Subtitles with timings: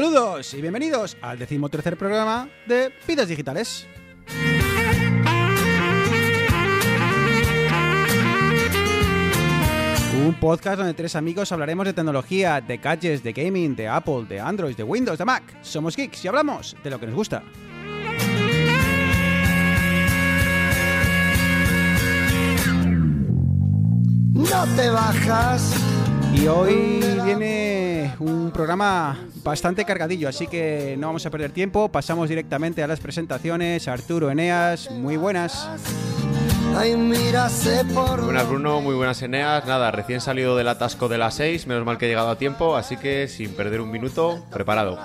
[0.00, 3.86] Saludos y bienvenidos al decimotercer programa de Vidas Digitales.
[10.24, 14.40] Un podcast donde tres amigos hablaremos de tecnología, de gadgets, de gaming, de Apple, de
[14.40, 15.42] Android, de Windows, de Mac.
[15.60, 17.42] Somos geeks y hablamos de lo que nos gusta.
[24.32, 25.89] No te bajas.
[26.34, 31.88] Y hoy viene un programa bastante cargadillo, así que no vamos a perder tiempo.
[31.88, 33.88] Pasamos directamente a las presentaciones.
[33.88, 35.68] Arturo, Eneas, muy buenas.
[36.76, 39.66] Ay, mírase por Buenas Bruno, muy buenas Eneas.
[39.66, 42.76] Nada, recién salido del atasco de las 6, menos mal que he llegado a tiempo,
[42.76, 44.98] así que sin perder un minuto, preparado.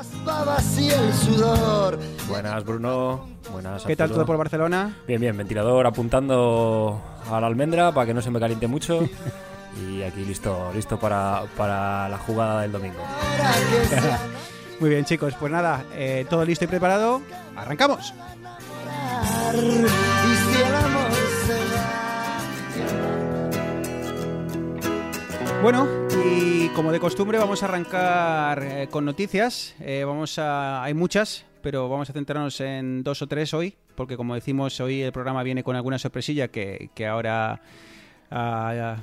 [2.28, 3.28] Buenas, Bruno.
[3.52, 3.84] Buenas.
[3.84, 4.18] ¿Qué tal Arturo.
[4.18, 4.96] todo por Barcelona?
[5.08, 5.36] Bien, bien.
[5.36, 8.99] Ventilador apuntando a la almendra para que no se me caliente mucho.
[9.81, 12.99] y aquí listo, listo para, para la jugada del domingo.
[14.79, 17.21] Muy bien, chicos, pues nada, eh, todo listo y preparado.
[17.55, 18.13] ¡Arrancamos!
[25.62, 25.87] Bueno,
[26.23, 29.76] y como de costumbre vamos a arrancar eh, con noticias.
[29.79, 34.18] Eh, vamos a, hay muchas, pero vamos a centrarnos en dos o tres hoy, porque
[34.18, 37.62] como decimos, hoy el programa viene con alguna sorpresilla que, que ahora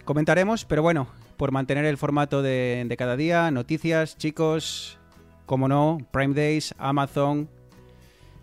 [0.05, 0.65] comentaremos.
[0.65, 4.99] Pero bueno, por mantener el formato de, de cada día, noticias, chicos,
[5.47, 7.49] como no, Prime Days, Amazon,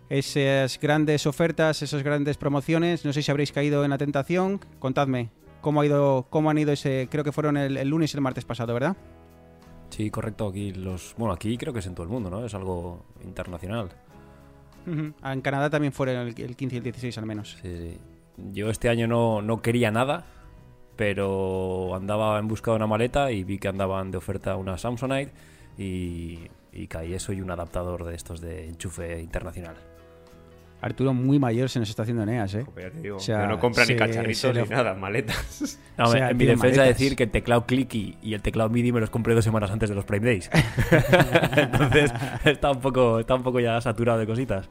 [0.08, 3.04] esas grandes ofertas, esas grandes promociones.
[3.04, 4.60] No sé si habréis caído en la tentación.
[4.78, 7.08] Contadme, ¿cómo, ha ido, cómo han ido ese?
[7.10, 8.96] Creo que fueron el, el lunes y el martes pasado, ¿verdad?
[9.90, 10.48] Sí, correcto.
[10.48, 11.14] Aquí los.
[11.16, 12.44] Bueno, aquí creo que es en todo el mundo, ¿no?
[12.44, 13.90] Es algo internacional.
[15.22, 17.58] Ah, En Canadá también fueron el, el 15 y el 16 al menos.
[17.62, 17.98] Sí, sí.
[18.52, 20.24] Yo este año no, no quería nada,
[21.00, 25.32] pero andaba en busca de una maleta y vi que andaban de oferta una Samsonite
[25.78, 26.40] y,
[26.74, 29.76] y caí eso y un adaptador de estos de enchufe internacional.
[30.82, 32.66] Arturo muy mayor se nos está haciendo Eneas, ¿eh?
[32.76, 35.78] Ya te digo, O sea, que no compra ni cacharritos ni nada, maletas.
[35.96, 36.98] No, O sea, en mi defensa maletas.
[36.98, 39.88] decir que el teclado Clicky y el teclado MIDI me los compré dos semanas antes
[39.88, 40.50] de los Prime Days.
[41.56, 42.12] Entonces
[42.44, 44.68] está un poco, está un poco ya saturado de cositas.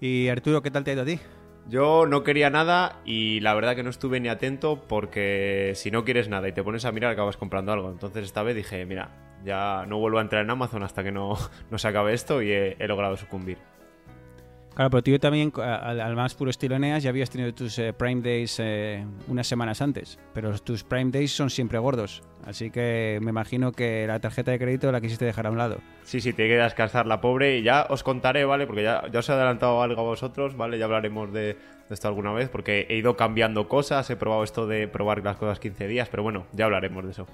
[0.00, 1.20] Y Arturo, ¿qué tal te ha ido a ti?
[1.68, 6.02] Yo no quería nada y la verdad que no estuve ni atento porque si no
[6.02, 7.90] quieres nada y te pones a mirar acabas comprando algo.
[7.90, 9.10] Entonces esta vez dije, mira,
[9.44, 11.36] ya no vuelvo a entrar en Amazon hasta que no,
[11.70, 13.58] no se acabe esto y he, he logrado sucumbir.
[14.78, 17.92] Claro, pero tú también, al, al más puro estilo Eneas, ya habías tenido tus eh,
[17.92, 20.20] Prime Days eh, unas semanas antes.
[20.32, 22.22] Pero tus Prime Days son siempre gordos.
[22.46, 25.78] Así que me imagino que la tarjeta de crédito la quisiste dejar a un lado.
[26.04, 28.68] Sí, sí, tiene que descansar la pobre y ya os contaré, ¿vale?
[28.68, 30.78] Porque ya, ya os he adelantado algo a vosotros, ¿vale?
[30.78, 31.56] Ya hablaremos de, de
[31.90, 35.58] esto alguna vez porque he ido cambiando cosas, he probado esto de probar las cosas
[35.58, 37.26] 15 días, pero bueno, ya hablaremos de eso.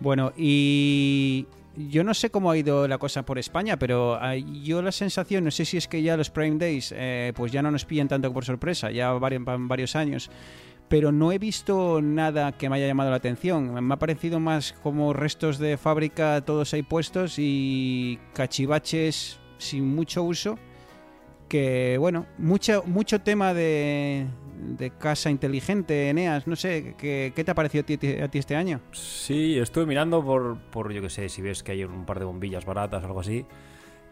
[0.00, 1.46] Bueno, y
[1.76, 5.44] yo no sé cómo ha ido la cosa por España, pero ah, yo la sensación,
[5.44, 8.08] no sé si es que ya los Prime Days eh, pues ya no nos pillan
[8.08, 10.30] tanto por sorpresa, ya varios, varios años,
[10.88, 13.72] pero no he visto nada que me haya llamado la atención.
[13.84, 20.22] Me ha parecido más como restos de fábrica todos ahí puestos y cachivaches sin mucho
[20.22, 20.58] uso.
[21.48, 24.26] Que bueno, mucho, mucho tema de,
[24.58, 28.80] de casa inteligente, Eneas, no sé, ¿qué, qué te ha parecido a ti, este año?
[28.92, 32.24] Sí, estuve mirando por, por, yo que sé, si ves que hay un par de
[32.24, 33.46] bombillas baratas o algo así.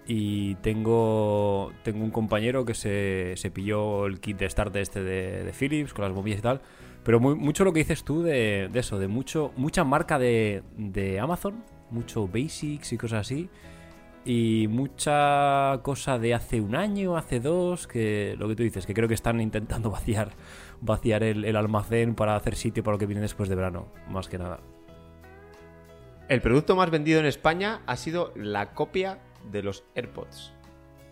[0.07, 5.53] Y tengo, tengo un compañero que se, se pilló el kit de start este de,
[5.53, 6.61] Philips con las bombillas y tal.
[7.05, 11.19] Pero mucho lo que dices tú de, de eso, de mucho mucha marca de, de
[11.19, 13.49] Amazon, mucho Basics y cosas así.
[14.25, 18.95] Y mucha cosa de hace un año, hace dos, que lo que tú dices, que
[18.95, 20.31] creo que están intentando vaciar,
[20.81, 24.29] vaciar el, el almacén para hacer sitio para lo que viene después de verano, más
[24.29, 24.61] que nada.
[26.29, 29.19] El producto más vendido en España ha sido la copia
[29.51, 30.53] de los AirPods.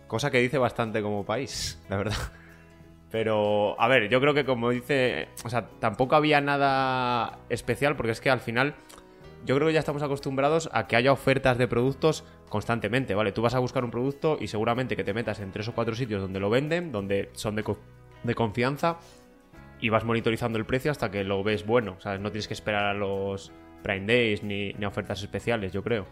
[0.07, 2.17] Cosa que dice bastante como país, la verdad.
[3.11, 8.13] Pero, a ver, yo creo que como dice, o sea, tampoco había nada especial porque
[8.13, 8.75] es que al final
[9.45, 13.31] yo creo que ya estamos acostumbrados a que haya ofertas de productos constantemente, ¿vale?
[13.31, 15.95] Tú vas a buscar un producto y seguramente que te metas en tres o cuatro
[15.95, 17.63] sitios donde lo venden, donde son de,
[18.23, 18.99] de confianza
[19.79, 22.19] y vas monitorizando el precio hasta que lo ves bueno, ¿sabes?
[22.19, 23.51] No tienes que esperar a los
[23.81, 26.05] Prime Days ni, ni a ofertas especiales, yo creo.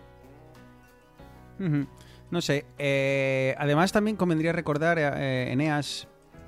[2.31, 2.65] No sé.
[2.77, 6.07] eh, además, también convendría recordar, eh, Eneas,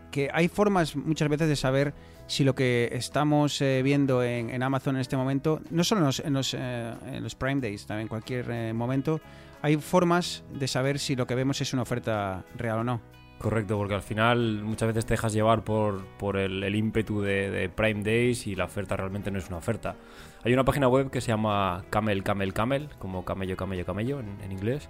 [0.09, 1.93] que hay formas muchas veces de saber
[2.31, 6.55] si lo que estamos eh, viendo en, Amazon en este momento, no solo en los,
[6.57, 6.93] eh,
[7.37, 9.19] Prime Days, también en cualquier eh, momento,
[9.61, 13.01] hay formas de saber si lo que vemos es una oferta real o no.
[13.37, 18.01] Correcto, porque al final muchas veces te dejas llevar por, por el, ímpetu de, Prime
[18.01, 19.97] Days y la oferta realmente no es una oferta.
[20.45, 24.51] Hay una página web que se llama Camel Camel Camel, como camello, camello, camello en,
[24.53, 24.87] inglés.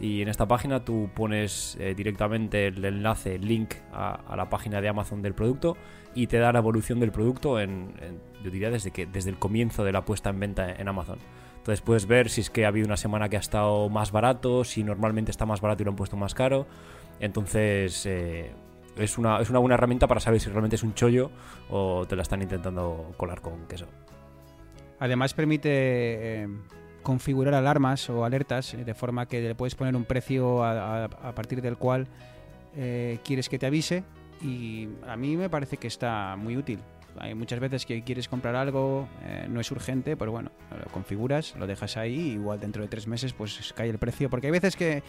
[0.00, 4.88] Y en esta página tú pones directamente el enlace, el link a la página de
[4.88, 5.76] Amazon del producto
[6.14, 7.92] y te da la evolución del producto en,
[8.42, 11.18] yo diría desde que desde el comienzo de la puesta en venta en Amazon.
[11.58, 14.64] Entonces puedes ver si es que ha habido una semana que ha estado más barato,
[14.64, 16.66] si normalmente está más barato y lo han puesto más caro.
[17.20, 18.52] Entonces eh,
[18.96, 21.30] es, una, es una buena herramienta para saber si realmente es un chollo
[21.68, 23.86] o te la están intentando colar con queso.
[24.98, 26.48] Además permite eh,
[27.02, 31.60] configurar alarmas o alertas eh, de forma que le puedes poner un precio a, partir
[31.60, 32.06] del cual
[33.24, 34.04] quieres que te avise
[34.42, 36.80] y a mí me parece que está muy útil.
[37.20, 41.54] Hay muchas veces que quieres comprar algo, eh, no es urgente, pero bueno, lo configuras,
[41.56, 44.30] lo dejas ahí igual dentro de tres meses pues cae el precio.
[44.30, 45.02] Porque hay veces que,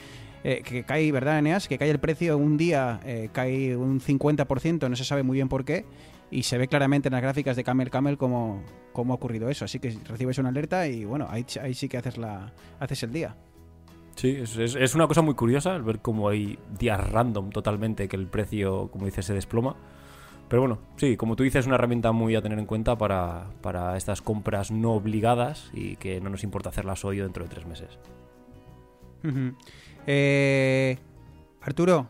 [0.43, 1.67] eh, que cae, ¿verdad, Eneas?
[1.67, 5.49] Que cae el precio un día, eh, cae un 50%, no se sabe muy bien
[5.49, 5.85] por qué,
[6.31, 9.65] y se ve claramente en las gráficas de Camel Camel cómo, cómo ha ocurrido eso.
[9.65, 13.11] Así que recibes una alerta y bueno, ahí, ahí sí que haces, la, haces el
[13.11, 13.35] día.
[14.19, 18.17] Sí, es, es- una cosa muy curiosa el ver cómo hay días random totalmente que
[18.17, 19.77] el precio, como dices, se desploma.
[20.49, 23.45] Pero bueno, sí, como tú dices, es una herramienta muy a tener en cuenta para,
[23.61, 27.49] para estas compras no obligadas y que no nos importa hacerlas hoy o dentro de
[27.49, 27.97] tres meses.
[30.05, 30.97] Eh,
[31.61, 32.09] Arturo,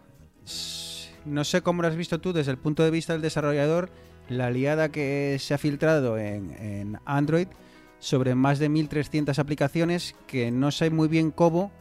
[1.25, 3.91] no sé cómo lo has visto tú desde el punto de vista del desarrollador,
[4.29, 7.49] la liada que se ha filtrado en, en Android
[7.99, 11.71] sobre más de 1300 aplicaciones que no sé muy bien cómo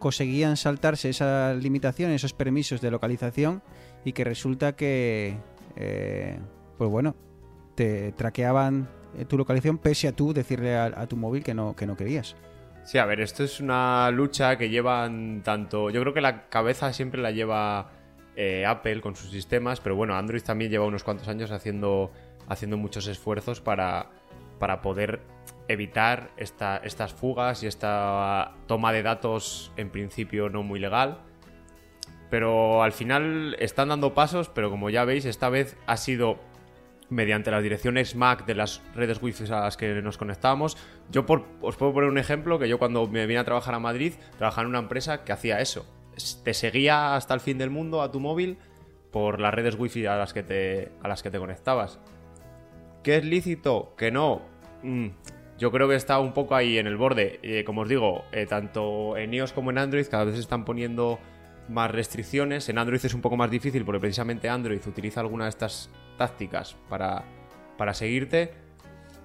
[0.00, 3.62] conseguían saltarse esa limitación, esos permisos de localización
[4.04, 5.36] y que resulta que,
[5.76, 6.40] eh,
[6.76, 7.14] pues bueno,
[7.76, 11.76] te traqueaban eh, tu localización pese a tú decirle a, a tu móvil que no,
[11.76, 12.34] que no querías.
[12.82, 15.90] Sí, a ver, esto es una lucha que llevan tanto.
[15.90, 17.92] Yo creo que la cabeza siempre la lleva
[18.36, 22.10] eh, Apple con sus sistemas, pero bueno, Android también lleva unos cuantos años haciendo,
[22.48, 24.10] haciendo muchos esfuerzos para,
[24.58, 25.20] para poder
[25.72, 31.18] evitar esta- estas fugas y esta toma de datos en principio no muy legal.
[32.30, 36.38] Pero al final están dando pasos, pero como ya veis, esta vez ha sido
[37.08, 40.76] mediante las direcciones MAC de las redes wifi a las que nos conectábamos.
[41.10, 41.26] Yo
[41.60, 44.62] os puedo poner un ejemplo que yo cuando me vine a trabajar a Madrid trabajaba
[44.62, 45.84] en una empresa que hacía eso.
[46.16, 48.58] Es- Te seguía hasta el fin del mundo a tu móvil
[49.10, 51.98] por las redes wifi a las que te, a las que te conectabas.
[53.02, 53.94] ¿Qué es lícito?
[53.96, 54.42] Que no.
[54.84, 55.08] Mm,
[55.60, 57.38] yo creo que está un poco ahí en el borde.
[57.42, 60.64] Eh, como os digo, eh, tanto en iOS como en Android cada vez se están
[60.64, 61.20] poniendo
[61.68, 62.70] más restricciones.
[62.70, 66.76] En Android es un poco más difícil porque precisamente Android utiliza alguna de estas tácticas
[66.88, 67.24] para,
[67.76, 68.52] para seguirte.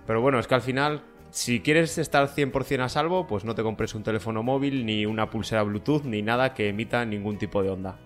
[0.05, 3.63] Pero bueno, es que al final, si quieres estar 100% a salvo, pues no te
[3.63, 7.69] compres un teléfono móvil, ni una pulsera Bluetooth, ni nada que emita ningún tipo de
[7.69, 7.97] onda.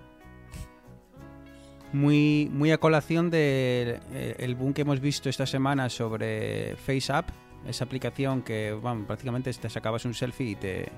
[1.91, 7.31] muy, muy a colación del eh, boom que hemos visto esta semana sobre FaceApp,
[7.67, 10.89] esa aplicación que bueno, prácticamente te sacabas un selfie y te,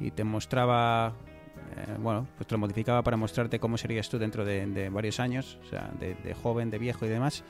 [0.00, 1.14] y te mostraba,
[1.76, 5.20] eh, bueno, pues te lo modificaba para mostrarte cómo serías tú dentro de, de varios
[5.20, 7.44] años, o sea, de, de joven, de viejo y demás.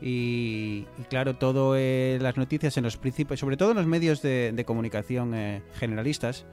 [0.00, 4.22] Y, y claro, todo eh, las noticias en los principios, sobre todo en los medios
[4.22, 6.46] de, de comunicación eh, generalistas,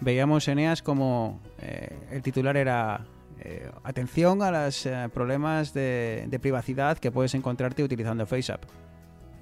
[0.00, 3.06] veíamos Eneas como eh, el titular era
[3.40, 8.64] eh, atención a los eh, problemas de, de privacidad que puedes encontrarte utilizando FaceApp.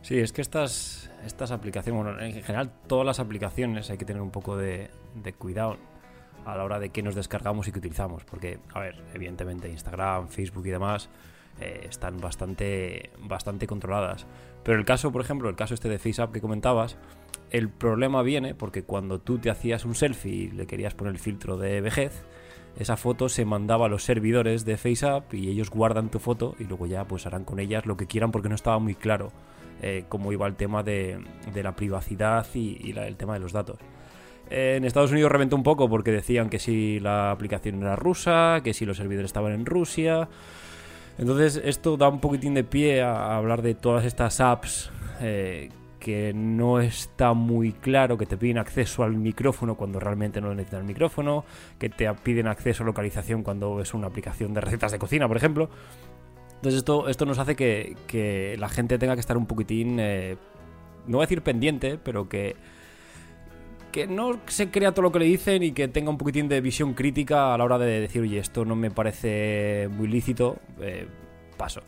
[0.02, 4.23] Sí, es que estas, estas aplicaciones, bueno, en general todas las aplicaciones hay que tener
[4.23, 4.88] un poco de,
[5.38, 5.76] cuidado
[6.45, 8.25] a la hora de qué nos descargamos y qué utilizamos.
[8.25, 11.09] Porque, a ver, evidentemente Instagram, Facebook y demás
[11.61, 14.26] eh, están bastante, bastante controladas.
[14.62, 16.97] Pero el caso, por ejemplo, el caso este de FaceApp que comentabas,
[17.50, 21.18] el problema viene porque cuando tú te hacías un selfie y le querías poner el
[21.18, 22.25] filtro de vejez,
[22.76, 26.64] esa foto se mandaba a los servidores de FaceApp y ellos guardan tu foto y
[26.64, 29.33] luego ya pues harán con ellas lo que quieran porque no estaba muy claro
[29.83, 31.18] eh, cómo iba el tema de,
[31.54, 33.78] la privacidad y, el tema de los datos.
[34.49, 38.75] En Estados Unidos reventó un poco porque decían que si la aplicación era rusa, que
[38.75, 40.28] si los servidores estaban en Rusia.
[41.18, 44.90] Entonces esto da un poquitín de pie a, hablar de todas estas apps
[45.21, 50.50] eh, que no está muy claro, que te piden acceso al micrófono cuando realmente no
[50.50, 51.45] necesitan el micrófono,
[51.78, 55.37] que te piden acceso a localización cuando es una aplicación de recetas de cocina, por
[55.37, 55.68] ejemplo.
[56.56, 60.36] Entonces esto, esto nos hace que, que la gente tenga que estar un poquitín, eh,
[61.06, 62.56] no voy a decir pendiente, pero que,
[63.92, 66.60] que no se crea todo lo que le dicen y que tenga un poquitín de
[66.60, 71.06] visión crítica a la hora de decir, oye, esto no me parece muy lícito, eh,
[71.56, 71.82] paso.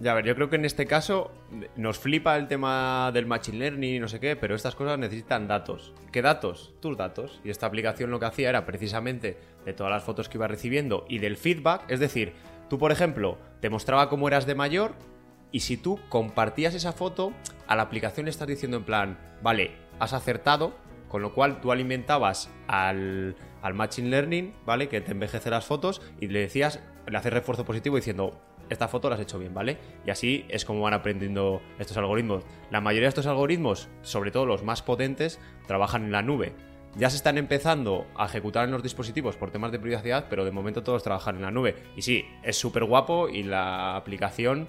[0.00, 1.30] Ya, a ver, yo creo que en este caso
[1.76, 5.46] nos flipa el tema del machine learning y no sé qué, pero estas cosas necesitan
[5.46, 5.92] datos.
[6.10, 6.72] ¿Qué datos?
[6.80, 7.38] Tus datos.
[7.44, 11.04] Y esta aplicación lo que hacía era precisamente de todas las fotos que iba recibiendo
[11.06, 12.32] y del feedback, es decir,
[12.70, 14.94] tú por ejemplo te mostraba cómo eras de mayor
[15.52, 17.32] y si tú compartías esa foto,
[17.66, 20.74] a la aplicación le estás diciendo en plan, vale, has acertado,
[21.08, 24.88] con lo cual tú alimentabas al, al machine learning, ¿vale?
[24.88, 29.08] Que te envejece las fotos y le decías, le haces refuerzo positivo diciendo, esta foto
[29.08, 29.78] la has hecho bien, ¿vale?
[30.06, 32.44] Y así es como van aprendiendo estos algoritmos.
[32.70, 36.54] La mayoría de estos algoritmos, sobre todo los más potentes, trabajan en la nube.
[36.96, 40.50] Ya se están empezando a ejecutar en los dispositivos por temas de privacidad, pero de
[40.50, 41.76] momento todos trabajan en la nube.
[41.96, 44.66] Y sí, es súper guapo y la aplicación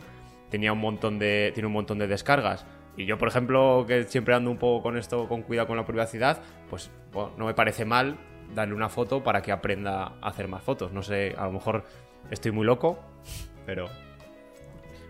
[0.49, 2.65] tenía un montón de, tiene un montón de descargas.
[2.95, 5.85] Y yo, por ejemplo, que siempre ando un poco con esto, con cuidado con la
[5.85, 8.17] privacidad, pues no me parece mal
[8.53, 10.91] darle una foto para que aprenda a hacer más fotos.
[10.91, 11.85] No sé, a lo mejor
[12.29, 12.99] estoy muy loco,
[13.65, 13.89] pero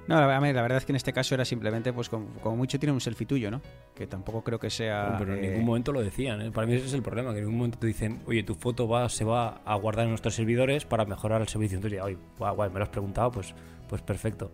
[0.08, 2.78] No, la, la verdad es que en este caso era simplemente, pues como, como mucho
[2.80, 3.62] tiene un selfie tuyo, ¿no?
[3.96, 5.16] Que tampoco creo que sea...
[5.20, 6.42] pero en eh, ningún momento lo decían.
[6.42, 6.52] ¿eh?
[6.52, 8.88] Para mí ese es el problema, que en ningún momento te dicen, oye, tu foto
[8.88, 11.78] va, se va a guardar en nuestros servidores para mejorar el servicio.
[11.78, 13.54] Entonces, ya, oye, guay, guay, me lo has preguntado, pues,
[13.88, 14.52] pues perfecto.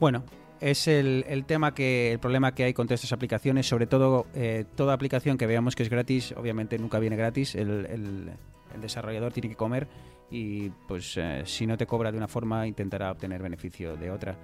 [0.00, 0.24] Bueno,
[0.60, 4.26] es el, el tema que el problema que hay con todas estas aplicaciones, sobre todo
[4.34, 8.30] eh, toda aplicación que veamos que es gratis, obviamente nunca viene gratis, el, el-
[8.74, 9.86] el desarrollador tiene que comer
[10.30, 14.36] y pues eh, si no te cobra de una forma intentará obtener beneficio de otra.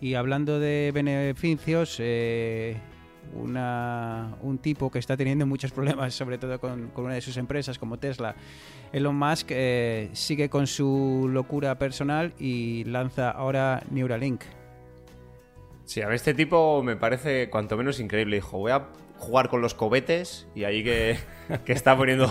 [0.00, 2.76] Y hablando de beneficios, eh,
[3.32, 7.98] un tipo que está teniendo muchos problemas, sobre todo con, una de sus empresas como
[7.98, 8.34] Tesla,
[8.92, 14.42] Elon Musk, eh, sigue con su locura personal y lanza ahora Neuralink.
[15.84, 18.36] Sí, a ver, este tipo me parece cuanto menos increíble.
[18.36, 18.88] Dijo, voy a
[19.18, 21.18] jugar con los cohetes y ahí que,
[21.64, 22.30] que está poniendo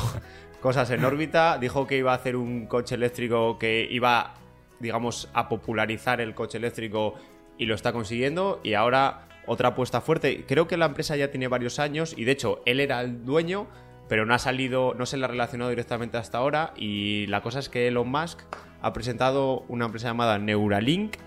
[0.63, 1.57] cosas en órbita.
[1.59, 4.35] Dijo que iba a hacer un coche eléctrico que iba,
[4.79, 7.15] digamos, a popularizar el coche eléctrico
[7.57, 8.61] y lo está consiguiendo.
[8.63, 10.45] Y ahora otra apuesta fuerte.
[10.47, 13.67] Creo que la empresa ya tiene varios años y de hecho él era el dueño,
[14.07, 16.73] pero no ha salido, no se le ha relacionado directamente hasta ahora.
[16.77, 18.39] Y la cosa es que Elon Musk
[18.81, 21.17] ha presentado una empresa llamada Neuralink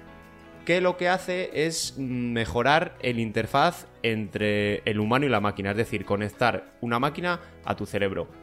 [0.64, 5.76] que lo que hace es mejorar el interfaz entre el humano y la máquina, es
[5.76, 8.35] decir, conectar una máquina a tu cerebro.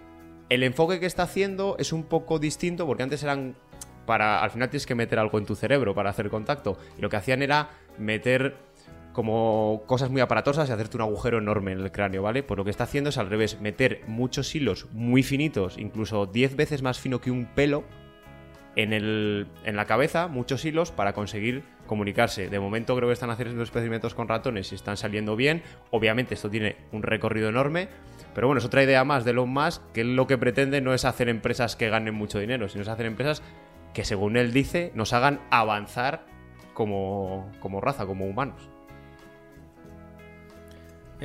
[0.54, 3.56] El enfoque que está haciendo es un poco distinto porque antes eran
[4.06, 7.10] para al final tienes que meter algo en tu cerebro para hacer contacto y lo
[7.10, 8.56] que hacían era meter
[9.14, 12.44] como cosas muy aparatosas y hacerte un agujero enorme en el cráneo, ¿vale?
[12.44, 16.56] Pues lo que está haciendo es al revés, meter muchos hilos muy finitos, incluso 10
[16.56, 17.84] veces más fino que un pelo
[18.76, 22.50] en, el, en la cabeza muchos hilos para conseguir comunicarse.
[22.50, 25.64] De momento creo que están haciendo experimentos con ratones y están saliendo bien.
[25.92, 27.90] Obviamente esto tiene un recorrido enorme,
[28.34, 31.06] pero bueno, es otra idea más de Elon Musk que lo que pretende no es
[31.06, 33.42] hacer empresas que ganen mucho dinero, sino es hacer empresas
[33.94, 36.26] que según él dice nos hagan avanzar
[36.74, 38.70] como, como raza, como humanos.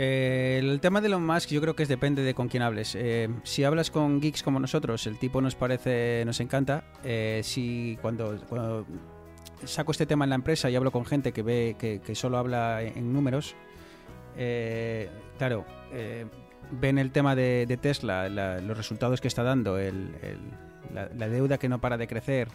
[0.01, 2.95] Eh, el tema de Elon Musk yo creo que es depende de con quién hables.
[2.95, 6.85] Eh, si hablas con geeks como nosotros, el tipo nos parece, nos encanta.
[7.03, 8.87] Eh, si cuando, cuando
[9.65, 12.83] saco este tema en la empresa y hablo con gente que ve que, solo habla
[12.83, 13.55] en, números,
[14.37, 16.27] eh, claro, eh,
[16.71, 20.13] ven el tema de, Tesla, la- los resultados que está dando, el-
[20.95, 22.49] la, la deuda que no para de crecer,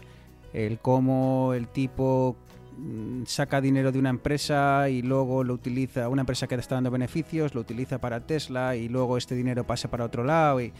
[0.52, 2.36] el cómo el tipo
[2.78, 6.90] mm, saca dinero de una empresa y luego lo utiliza, una empresa que está dando
[6.90, 10.60] beneficios, lo utiliza para Tesla y luego este dinero pasa para otro lado.
[10.60, 10.72] Y,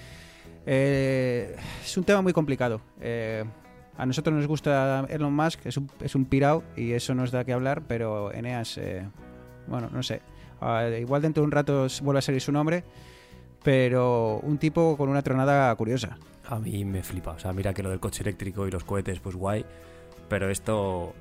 [0.66, 2.80] eh, es un tema muy complicado.
[3.00, 3.44] Eh,
[3.96, 7.44] a nosotros nos gusta Elon Musk, es un, es un pirao y eso nos da
[7.44, 9.06] que hablar, pero Eneas, eh,
[9.66, 10.20] bueno, no sé.
[10.60, 12.84] Ah, igual dentro de un rato vuelve a salir su nombre,
[13.62, 16.18] pero un tipo con una tronada curiosa.
[16.46, 17.32] A mí me flipa.
[17.32, 19.64] O sea, mira que lo del coche eléctrico y los cohetes, pues guay.
[20.28, 21.14] Pero esto.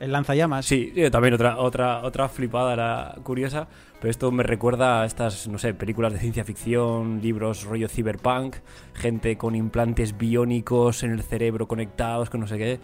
[0.00, 0.64] El lanzallamas.
[0.64, 3.68] Sí, sí, también otra, otra, otra flipada la curiosa.
[4.00, 8.56] Pero esto me recuerda a estas, no sé, películas de ciencia ficción, libros rollo cyberpunk,
[8.94, 12.80] gente con implantes biónicos en el cerebro conectados, con no sé qué.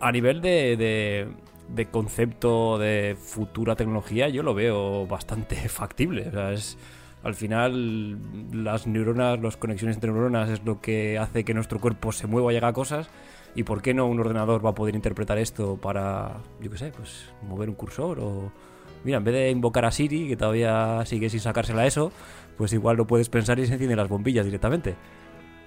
[0.00, 1.28] A nivel de,
[1.68, 6.32] de, concepto de futura tecnología, yo lo veo bastante factible.
[6.52, 6.76] Es,
[7.22, 8.18] al final,
[8.52, 12.52] las neuronas, las conexiones entre neuronas es lo que hace que nuestro cuerpo se mueva
[12.52, 13.08] y haga cosas.
[13.54, 16.92] ¿Y por qué no un ordenador va a poder interpretar esto para, yo qué sé,
[16.96, 18.52] pues mover un cursor o...
[19.04, 22.10] Mira, en vez de invocar a Siri, que todavía sigue sin sacársela eso,
[22.56, 24.94] pues igual lo puedes pensar y se encienden las bombillas directamente.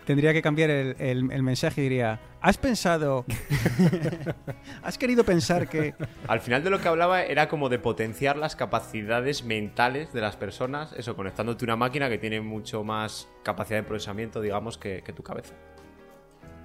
[0.05, 3.25] Tendría que cambiar el, el- el mensaje y diría, ¿has pensado?
[4.83, 5.93] ¿Has querido pensar que...
[6.27, 10.35] Al final de lo que hablaba era como de potenciar las capacidades mentales de las
[10.35, 15.03] personas, eso, conectándote a una máquina que tiene mucho más capacidad de procesamiento, digamos, que,
[15.03, 15.53] que tu cabeza.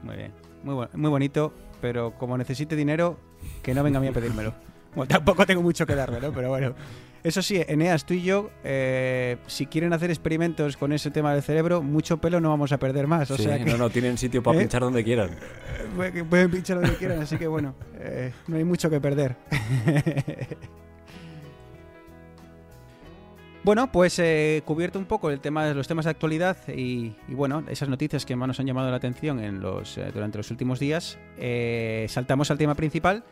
[0.03, 0.33] Muy bien.
[0.65, 3.19] Muy, muy bonito, pero como necesite dinero,
[3.63, 4.55] que no venga a mí a pedírmelo.
[4.95, 6.33] Bueno, tampoco tengo mucho que darme, ¿no?
[6.33, 6.75] Pero bueno.
[7.25, 11.43] Eso sí, Eneas, tú y yo, eh, si quieren hacer experimentos con ese tema del
[11.43, 13.31] cerebro, mucho pelo no vamos a perder más.
[13.31, 14.61] O Sí, sea que no, no, tienen sitio para ¿Eh?
[14.61, 15.31] pinchar donde quieran.
[16.29, 19.37] Pueden pinchar que quieran, así que bueno, eh, no hay mucho que perder.
[23.65, 27.89] bueno, pues eh, cubierto un poco el tema los temas de actualidad y, bueno, esas
[27.89, 31.17] noticias que más nos han llamado la atención en los, eh, durante los últimos días,
[31.39, 33.25] eh, saltamos al tema principal.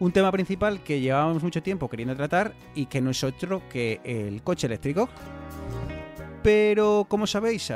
[0.00, 4.00] Un tema principal que llevábamos mucho tiempo queriendo tratar y que no es otro que
[4.04, 5.08] el coche eléctrico.
[6.42, 7.70] Pero como sabéis,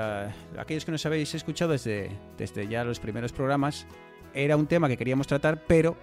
[0.56, 3.86] aquellos que nos habéis escuchado desde, desde ya los primeros programas,
[4.32, 5.96] era un tema que queríamos tratar, pero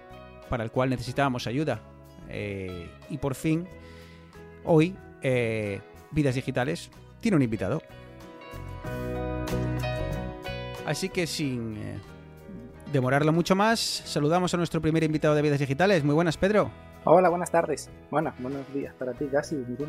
[0.50, 1.80] para el cual necesitábamos ayuda.
[2.28, 3.66] Y por fin,
[4.64, 7.82] hoy, eh, Vidas Digitales tiene un invitado.
[10.86, 11.98] Así que sin eh,
[12.92, 16.04] demorarlo mucho más, saludamos a nuestro primer invitado de Vidas Digitales.
[16.04, 16.70] Muy buenas, Pedro.
[17.04, 17.90] Hola, buenas tardes.
[18.10, 19.56] Bueno, buenos días para ti, casi.
[19.56, 19.88] Miguel.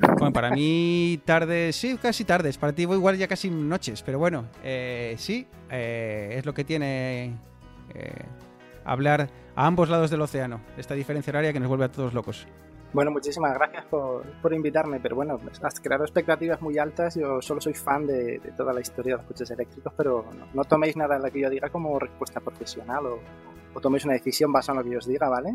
[0.00, 2.58] Bueno, para mí tardes, sí, casi tardes.
[2.58, 7.34] Para ti igual ya casi noches, pero bueno, eh, sí, eh, es lo que tiene
[7.94, 8.24] eh,
[8.84, 10.60] hablar a ambos lados del océano.
[10.76, 12.46] Esta diferencia horaria que nos vuelve a todos locos.
[12.92, 17.14] Bueno, muchísimas gracias por, por invitarme, pero bueno, has creado expectativas muy altas.
[17.16, 20.46] Yo solo soy fan de, de toda la historia de los coches eléctricos, pero no,
[20.54, 23.18] no toméis nada de lo que yo diga como respuesta profesional o,
[23.74, 25.50] o toméis una decisión basada en lo que yo os diga, ¿vale?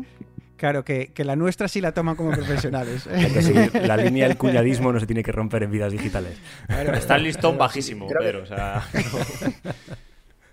[0.56, 3.08] Claro, que, que la nuestra sí la toman como profesionales.
[3.08, 3.74] Hay que seguir.
[3.86, 6.38] La línea del cuñadismo no se tiene que romper en vidas digitales.
[6.68, 8.42] Está el listón bajísimo, Creo que- Pedro.
[8.44, 8.84] O sea,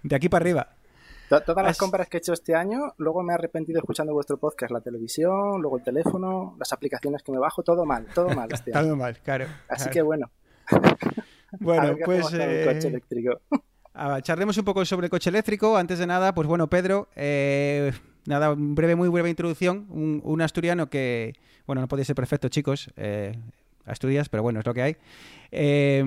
[0.01, 0.69] De aquí para arriba.
[1.29, 4.37] To- Todas las compras que he hecho este año, luego me he arrepentido escuchando vuestro
[4.37, 8.49] podcast, la televisión, luego el teléfono, las aplicaciones que me bajo, todo mal, todo mal
[8.51, 8.89] este año.
[8.89, 9.45] muy mal, claro.
[9.67, 9.93] Así claro.
[9.93, 10.31] que bueno,
[11.59, 13.41] bueno, pues el eh, coche eléctrico.
[14.21, 15.75] Charlemos un poco sobre el coche eléctrico.
[15.77, 17.91] Antes de nada, pues bueno, Pedro, eh,
[18.25, 19.87] nada, un breve, muy breve introducción.
[19.89, 21.33] Un, un asturiano que,
[21.67, 23.33] bueno, no podía ser perfecto, chicos, eh,
[23.85, 24.95] Asturias, pero bueno, es lo que hay.
[25.51, 26.03] Eh,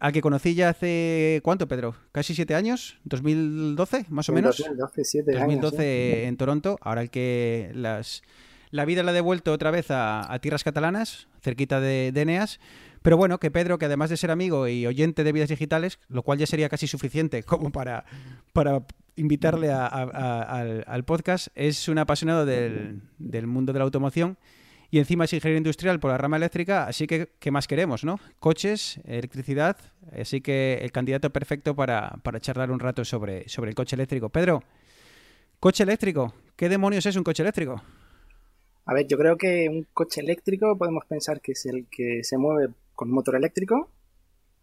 [0.00, 1.94] al que conocí ya hace, ¿cuánto, Pedro?
[2.12, 2.98] ¿Casi siete años?
[3.08, 4.56] ¿2012, más o En menos?
[4.58, 6.26] 2012, siete años, 2012 ¿eh?
[6.26, 8.22] en Toronto, ahora el que las,
[8.70, 12.60] la vida la ha devuelto otra vez a, a tierras catalanas, cerquita de, de Eneas.
[13.02, 16.22] Pero bueno, que Pedro, que además de ser amigo y oyente de vidas digitales, lo
[16.22, 18.04] cual ya sería casi suficiente como para,
[18.52, 18.82] para
[19.16, 24.36] invitarle a- al, al podcast, es un apasionado del, del mundo de la automoción
[24.90, 28.18] y encima es ingeniero industrial por la rama eléctrica, así que ¿qué más queremos, no?
[28.38, 29.76] Coches, electricidad,
[30.18, 34.30] así que el candidato perfecto para, para charlar un rato sobre, sobre el coche eléctrico.
[34.30, 34.62] Pedro,
[35.60, 37.82] coche eléctrico, ¿qué demonios es un coche eléctrico?
[38.86, 42.38] A ver, yo creo que un coche eléctrico podemos pensar que es el que se
[42.38, 43.90] mueve con motor eléctrico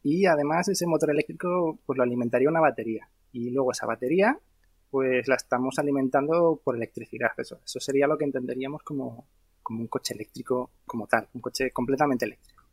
[0.01, 4.39] y además ese motor eléctrico pues lo alimentaría una batería y luego esa batería
[4.89, 7.31] pues la estamos alimentando por electricidad.
[7.38, 9.27] Eso, eso sería lo que entenderíamos como,
[9.65, 12.63] como un coche eléctrico como tal, un coche completamente eléctrico.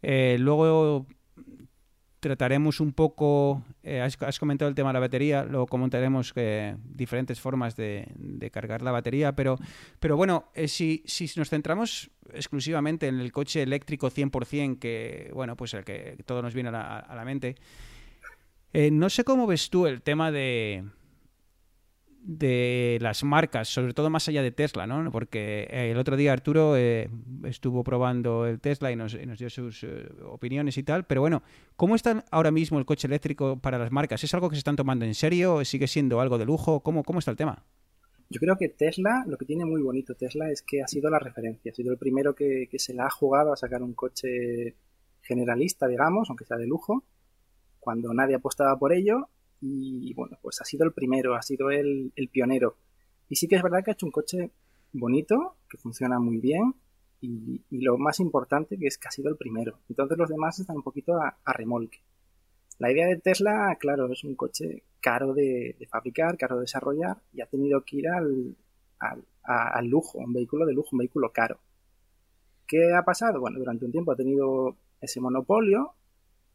[0.00, 1.06] Eh, luego
[2.20, 7.38] trataremos un poco, eh, has, comentado el tema de la batería, luego comentaremos eh, diferentes
[7.38, 8.08] formas de,
[8.50, 9.58] cargar la batería, pero,
[10.00, 15.74] pero bueno, si, si nos centramos exclusivamente en el coche eléctrico 100%, que bueno, pues
[15.74, 17.56] el que todo nos viene a la, mente,
[18.72, 20.82] no sé cómo ves tú el tema de
[22.20, 25.10] de las marcas, sobre todo más allá de Tesla, ¿no?
[25.10, 27.08] Porque eh, el otro día Arturo eh,
[27.44, 31.42] estuvo probando el Tesla y nos, dio sus eh, opiniones y tal, pero bueno,
[31.76, 34.22] ¿cómo está ahora mismo el coche eléctrico para las marcas?
[34.24, 35.64] ¿Es algo que se están tomando en serio?
[35.64, 36.80] ¿Sigue siendo algo de lujo?
[36.80, 37.64] ¿Cómo, cómo está el tema?
[38.30, 41.18] Yo creo que Tesla, lo que tiene muy bonito Tesla es que ha sido la
[41.18, 44.74] referencia, ha sido el primero que, que se la ha jugado a sacar un coche
[45.22, 47.04] generalista, digamos, aunque sea de lujo,
[47.80, 52.12] cuando nadie apostaba por ello y bueno, pues ha sido el primero, ha sido el,
[52.16, 52.76] el pionero.
[53.28, 54.50] Y sí que es verdad que ha hecho un coche
[54.92, 56.74] bonito, que funciona muy bien
[57.20, 59.78] y, lo más importante que es que ha sido el primero.
[59.88, 62.00] Entonces los demás están un poquito a, remolque.
[62.78, 67.40] La idea de Tesla, claro, es un coche caro de, fabricar, caro de desarrollar y
[67.40, 68.56] ha tenido que ir al,
[69.42, 71.58] al lujo, un vehículo de lujo, un vehículo caro.
[72.66, 73.40] ¿Qué ha pasado?
[73.40, 75.94] Bueno, durante un tiempo ha tenido ese monopolio.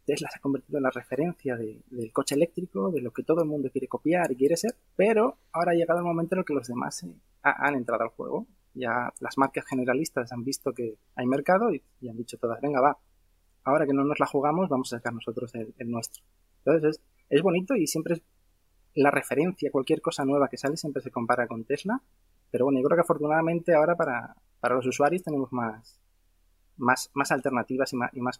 [0.05, 3.41] Tesla se ha convertido en la referencia de- del coche eléctrico, de lo que todo
[3.43, 6.45] el mundo quiere copiar y quiere ser, pero ahora ha llegado el momento en el
[6.45, 7.13] que los demás eh,
[7.43, 8.45] ha- han entrado al juego.
[8.75, 12.97] Ya las marcas generalistas han visto que hay mercado y, han dicho todas, venga, va,
[13.63, 16.23] ahora que no nos la jugamos, vamos a sacar nosotros el, nuestro.
[16.65, 18.21] Entonces es, bonito y siempre es
[18.95, 22.01] la referencia, cualquier cosa nueva que sale siempre se compara con Tesla,
[22.51, 25.99] pero bueno, yo creo que afortunadamente ahora para, para los usuarios tenemos más,
[26.77, 28.39] más, más alternativas y más, y más.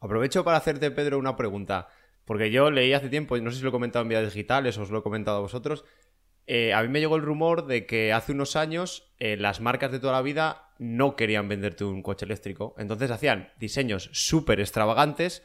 [0.00, 1.88] Aprovecho para hacerte, Pedro, una pregunta.
[2.24, 4.82] Porque yo leí hace tiempo, no sé si lo he comentado en vías digitales o
[4.82, 5.84] os lo he comentado a vosotros,
[6.46, 9.92] eh, a mí me llegó el rumor de que hace unos años eh, las marcas
[9.92, 12.74] de toda la vida no querían venderte un coche eléctrico.
[12.78, 15.42] Entonces hacían diseños súper extravagantes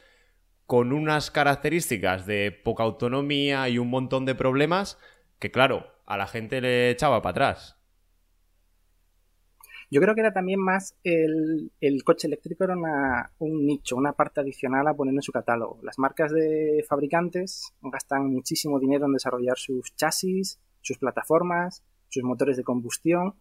[0.66, 4.98] con unas características de poca autonomía y un montón de problemas
[5.38, 7.79] que, claro, a la gente le echaba para atrás.
[9.90, 11.72] Yo creo que era también más el,
[12.04, 15.80] coche eléctrico era una- un nicho, una parte adicional a poner en su catálogo.
[15.82, 22.56] Las marcas de fabricantes gastan muchísimo dinero en desarrollar sus chasis, sus plataformas, sus motores
[22.56, 23.34] de combustión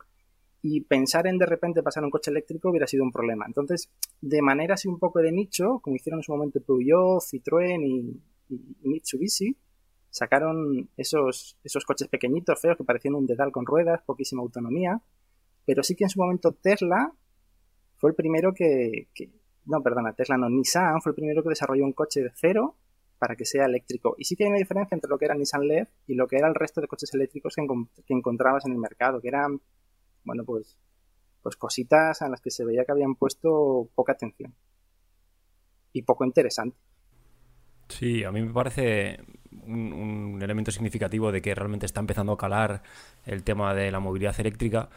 [0.61, 3.45] y pensar en de repente pasar un coche eléctrico hubiera sido un problema.
[3.45, 7.81] Entonces, de manera así un poco de nicho, como hicieron en su momento Peugeot, Citroën
[7.85, 9.55] y, y Mitsubishi,
[10.09, 14.99] sacaron esos, esos coches pequeñitos, feos, que parecían un dedal con ruedas, poquísima autonomía,
[15.69, 17.13] pero sí que en su momento Tesla
[17.97, 19.07] fue el primero que,
[19.65, 22.75] no, perdona, Tesla no, Nissan fue el primero que desarrolló un coche de cero
[23.19, 24.15] para que sea eléctrico.
[24.17, 26.37] Y sí que hay una diferencia entre lo que era Nissan Leaf y lo que
[26.37, 29.61] era el resto de coches eléctricos que, encon- que encontrabas en el mercado, que eran,
[30.23, 30.75] bueno, pues,
[31.43, 34.55] pues cositas a las que se veía que habían puesto poca atención
[35.93, 36.77] y poco interesante.
[37.89, 39.19] Sí, a mí me parece
[39.51, 42.81] un elemento significativo de que realmente está empezando a calar
[43.27, 44.89] el tema de la movilidad eléctrica,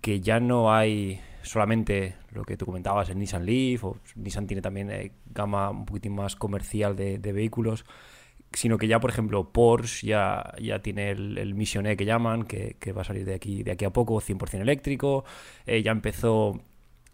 [0.00, 4.62] que ya no hay solamente lo que tú comentabas, el Nissan Leaf, o Nissan tiene
[4.62, 7.84] también eh, gama un poquitín más comercial de, de vehículos,
[8.52, 12.44] sino que ya, por ejemplo, Porsche ya, ya tiene el, el Mission E que llaman,
[12.44, 15.24] que, que va a salir de aquí, de aquí a poco, 100% eléctrico,
[15.66, 16.60] eh, ya empezó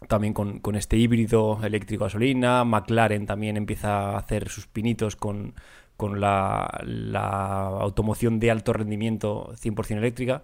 [0.07, 2.63] también con, con este híbrido eléctrico-gasolina.
[2.63, 5.55] McLaren también empieza a hacer sus pinitos con,
[5.95, 10.43] con la, la automoción de alto rendimiento 100% eléctrica.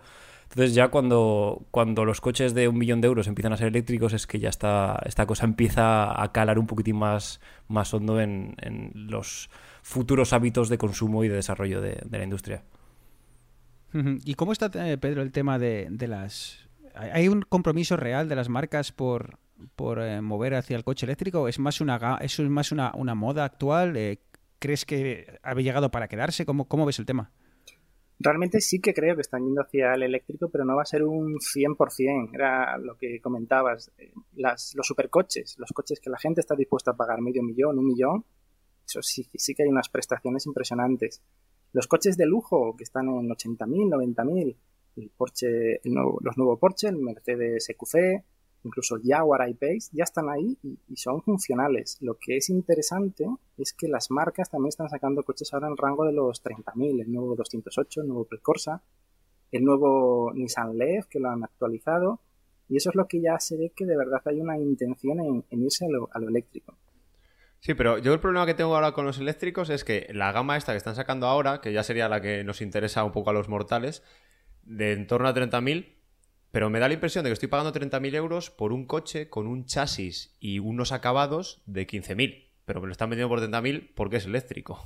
[0.53, 4.13] Entonces ya cuando, cuando los coches de un millón de euros empiezan a ser eléctricos
[4.13, 8.55] es que ya está, esta cosa empieza a calar un poquitín más, más hondo en,
[8.61, 9.49] en los
[9.81, 12.63] futuros hábitos de consumo y de desarrollo de, de la industria.
[13.93, 16.69] ¿Y cómo está, eh, Pedro, el tema de, de las...
[16.93, 19.39] ¿Hay un compromiso real de las marcas por,
[19.75, 21.47] por eh, mover hacia el coche eléctrico?
[21.47, 23.97] ¿Es más una, es más una, una moda actual?
[23.97, 24.19] Eh,
[24.59, 26.45] ¿Crees que ha llegado para quedarse?
[26.45, 27.31] ¿Cómo, cómo ves el tema?
[28.19, 31.03] Realmente sí que creo que están yendo hacia el eléctrico, pero no va a ser
[31.03, 32.29] un 100%.
[32.33, 33.91] Era lo que comentabas.
[33.97, 37.79] eh, Las, los supercoches, los coches que la gente está dispuesta a pagar medio millón,
[37.79, 38.25] un millón,
[38.85, 41.21] eso sí, sí que hay unas prestaciones impresionantes.
[41.73, 44.55] Los coches de lujo que están en 80.000, 90.000,
[44.97, 48.23] el Porsche, el nuevo, los nuevos Porsche, el Mercedes EQC,
[48.63, 51.97] incluso Jaguar I-Pace, ya están ahí y, y son funcionales.
[52.01, 53.25] Lo que es interesante
[53.57, 57.11] es que las marcas también están sacando coches ahora en rango de los 30.000, el
[57.11, 58.81] nuevo 208, el nuevo Precorsa,
[59.51, 62.19] el nuevo Nissan Leaf, que lo han actualizado,
[62.69, 65.45] y eso es lo que ya se ve que de verdad hay una intención en,
[65.49, 66.75] en irse a lo, a lo eléctrico.
[67.59, 70.57] Sí, pero yo el problema que tengo ahora con los eléctricos es que la gama
[70.57, 73.33] esta que están sacando ahora, que ya sería la que nos interesa un poco a
[73.33, 74.03] los mortales,
[74.63, 75.93] de en torno a 30.000,
[76.53, 79.47] pero me da la impresión de que estoy pagando 30.000 euros por un coche con
[79.47, 84.17] un chasis y unos acabados de 15.000, pero me lo están vendiendo por 30.000 porque
[84.17, 84.79] es eléctrico.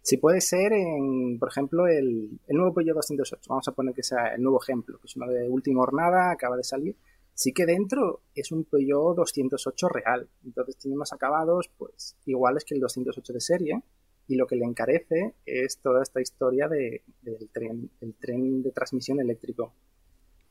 [0.00, 4.28] Si puede ser, en, por ejemplo, el, nuevo Peugeot 208, vamos a poner que sea
[4.34, 6.96] el nuevo ejemplo, que es uno de última hornada, acaba de salir,
[7.34, 12.80] sí que dentro es un Peugeot 208 real, entonces tiene acabados pues iguales que el
[12.80, 13.82] 208 de serie,
[14.28, 18.72] y lo que le encarece es toda esta historia de, del tren, el tren de
[18.72, 19.72] transmisión eléctrico.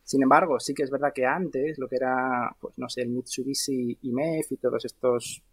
[0.03, 3.09] Sin embargo, sí que es verdad que antes lo que era, pues no sé, el
[3.09, 5.43] Mitsubishi IMEF y todos estos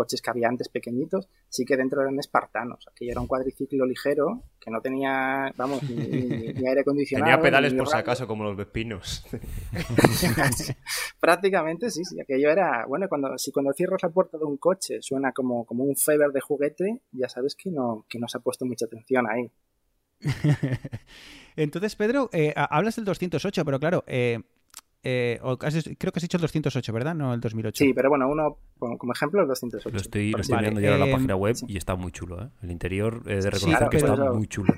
[0.00, 2.86] coches que había antes pequeñitos, sí que dentro eran espartanos.
[2.90, 7.30] Aquello era un cuadriciclo ligero que no tenía, vamos, ni, ni- ni aire acondicionado.
[7.30, 9.26] Tenía pedales ni por si acaso como los vespinos.
[11.20, 12.20] Prácticamente sí, sí.
[12.20, 15.84] Aquello era, bueno, cuando, si cuando cierras la puerta de un coche suena como, como
[15.84, 19.26] un Feber de juguete, ya sabes que no, que no se ha puesto mucha atención
[19.30, 19.50] ahí.
[21.56, 24.40] Entonces, Pedro, eh, ha- hablas del 208, pero claro, eh,
[25.02, 27.14] eh, o has- creo que has dicho el 208, ¿verdad?
[27.14, 27.84] No el 2008.
[27.84, 29.90] Sí, pero bueno, uno, como, como ejemplo, el 208.
[29.94, 31.66] Lo estoy, lo estoy Vale, viendo ya en la eh, página web sí.
[31.68, 32.42] y está muy chulo.
[32.44, 32.48] ¿eh?
[32.62, 34.74] El interior he de Sí, reconocer claro, que está eso- muy chulo.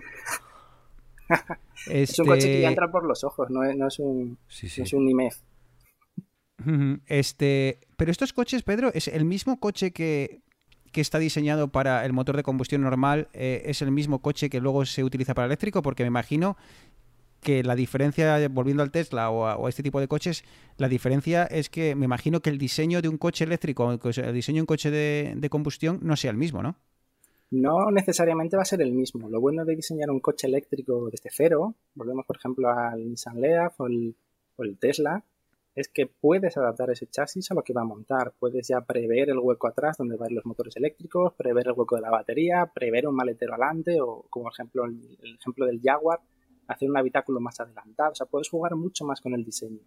[1.88, 4.38] Es un coche que ya Este- entra por los ojos, no es, no es un,
[4.48, 4.82] Sí, sí.
[4.82, 5.36] no es un IMEF.
[7.06, 10.42] Este, pero estos coches, Pedro, es el mismo coche que,
[10.92, 14.60] que está diseñado para el motor de combustión normal, eh, es el mismo coche que
[14.60, 16.56] luego se utiliza para eléctrico, porque me imagino
[17.42, 20.44] que la diferencia, volviendo al Tesla o a, este tipo de coches,
[20.78, 24.56] la diferencia es que me imagino que el diseño de un coche eléctrico, el diseño
[24.56, 26.76] de un coche de, combustión no sea el mismo, ¿no?
[27.50, 29.28] No necesariamente va a ser el mismo.
[29.28, 33.78] Lo bueno de diseñar un coche eléctrico desde cero, volvemos por ejemplo al Nissan Leaf
[33.78, 34.14] o el,
[34.78, 35.22] Tesla,
[35.74, 38.32] es que puedes adaptar ese chasis a lo que va a montar.
[38.38, 42.02] Puedes ya prever el hueco atrás donde van los motores eléctricos, prever el hueco de
[42.02, 46.20] la batería, prever un maletero adelante o, como ejemplo, el ejemplo del Jaguar,
[46.72, 48.12] hacer un habitáculo más adelantado.
[48.12, 49.80] O sea, puedes jugar mucho más con el diseño.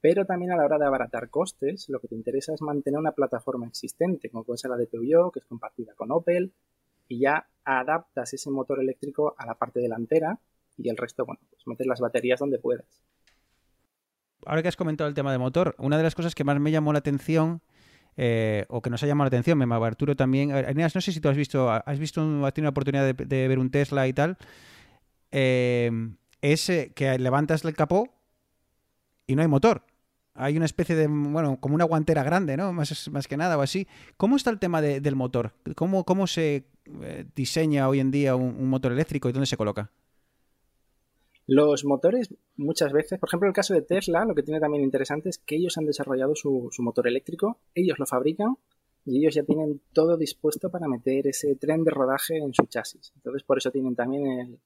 [0.00, 3.12] Pero también a la hora de abaratar costes, lo que te interesa es mantener una
[3.12, 6.52] plataforma existente, como puede ser la de Peugeot, que es compartida con Opel,
[7.06, 10.38] y ya adaptas ese motor eléctrico a la parte delantera
[10.78, 13.02] y el resto, bueno, pues metes las baterías donde puedas.
[14.46, 16.70] Ahora que has comentado el tema de motor, una de las cosas que más me
[16.70, 17.60] llamó la atención
[18.16, 20.50] eh, o que nos ha llamado la atención, me Arturo también.
[20.50, 23.48] Eneas, no sé si tú has visto, has visto, has tenido la oportunidad de, de
[23.48, 24.38] ver un Tesla y tal.
[25.32, 25.90] Eh,
[26.42, 28.08] es eh, que levantas el capó
[29.26, 29.84] y no hay motor.
[30.34, 32.72] Hay una especie de, bueno, como una guantera grande, ¿no?
[32.72, 33.86] Más, más que nada o así.
[34.16, 35.52] ¿Cómo está el tema de- del motor?
[35.76, 36.64] ¿Cómo, cómo se
[37.02, 39.90] eh, diseña hoy en día un, motor eléctrico y dónde se coloca?
[41.46, 45.28] Los motores, muchas veces, por ejemplo, el caso de Tesla, lo que tiene también interesante
[45.28, 48.56] es que ellos han desarrollado su, su motor eléctrico, ellos lo fabrican
[49.04, 53.12] y ellos ya tienen todo dispuesto para meter ese tren de rodaje en su chasis.
[53.16, 54.58] Entonces, por eso tienen también el-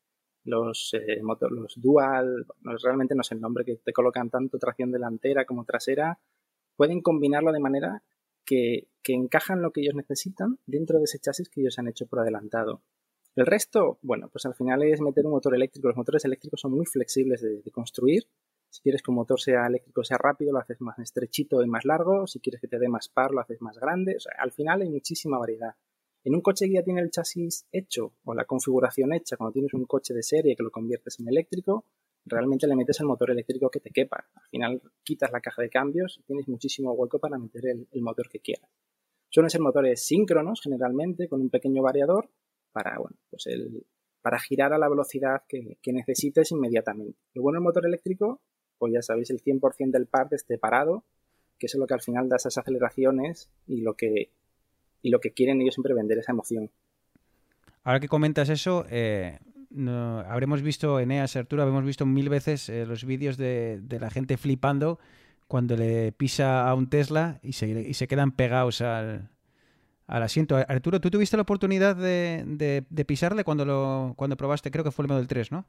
[0.44, 4.58] los, eh, motor- los dual, no, realmente no sé el nombre, que te colocan tanto
[4.58, 6.18] tracción delantera como trasera.
[6.76, 8.02] Pueden combinarlo de manera
[8.44, 12.06] que, que encajan lo que ellos necesitan dentro de ese chasis que ellos han hecho
[12.06, 12.82] por adelantado.
[13.36, 15.88] El resto, bueno, pues al final es meter un motor eléctrico.
[15.88, 18.24] Los motores eléctricos son muy flexibles de, construir.
[18.70, 21.84] Si quieres que un motor sea eléctrico, sea rápido, lo haces más estrechito y más
[21.84, 22.26] largo.
[22.26, 24.16] Si quieres que te dé más par, lo haces más grande.
[24.38, 25.74] Al final hay muchísima variedad.
[26.24, 29.74] En un coche que ya tiene el chasis hecho o la configuración hecha, cuando tienes
[29.74, 31.84] un coche de serie que lo conviertes en eléctrico,
[32.24, 34.26] realmente le metes el motor eléctrico que te quepa.
[34.34, 38.30] Al final quitas la caja de cambios y tienes muchísimo hueco para meter el, motor
[38.30, 38.70] que quieras.
[39.28, 42.30] Suelen ser motores síncronos generalmente, con un pequeño variador
[42.72, 43.84] para, bueno, pues el,
[44.22, 47.18] para girar a la velocidad que, que necesites inmediatamente.
[47.34, 48.40] Lo bueno del motor eléctrico,
[48.78, 51.04] pues ya sabéis, el 100% del par esté parado,
[51.58, 54.30] que es lo que al final da esas aceleraciones y lo que,
[55.04, 56.72] y lo que quieren ellos siempre vender esa emoción.
[57.82, 59.38] Ahora que comentas eso, eh,
[59.70, 64.10] no- habremos visto, Eneas, Arturo, habremos visto mil veces eh, los vídeos de, de la
[64.10, 64.98] gente flipando
[65.48, 69.30] cuando le pisa a un Tesla y se, y se quedan pegados al,
[70.08, 70.56] al asiento.
[70.56, 74.92] Arturo, tú tuviste la oportunidad de, de- de pisarle cuando lo cuando probaste, creo que
[74.92, 75.66] fue el Model 3, ¿no?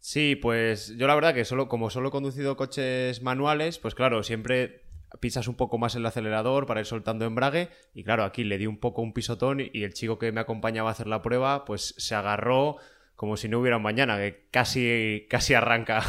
[0.00, 4.22] Sí, pues yo la verdad que solo, como solo he conducido coches manuales, pues claro,
[4.22, 4.87] siempre
[5.20, 8.66] pisas un poco más el acelerador para ir soltando embrague y claro, aquí le di
[8.66, 11.94] un poco un pisotón y el chico que me acompañaba a hacer la prueba pues
[11.96, 12.76] se agarró
[13.18, 16.04] como si no hubiera un mañana, que casi, casi arranca,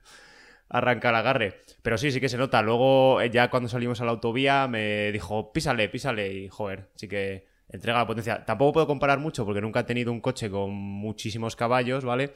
[0.70, 1.60] arranca el agarre.
[1.82, 2.62] Pero sí, sí que se nota.
[2.62, 7.06] Luego eh, ya cuando salimos a la autovía me dijo, písale, písale y joder, sí
[7.06, 8.46] que entrega la potencia.
[8.46, 12.32] Tampoco puedo comparar mucho porque nunca he tenido un coche con muchísimos caballos, ¿vale?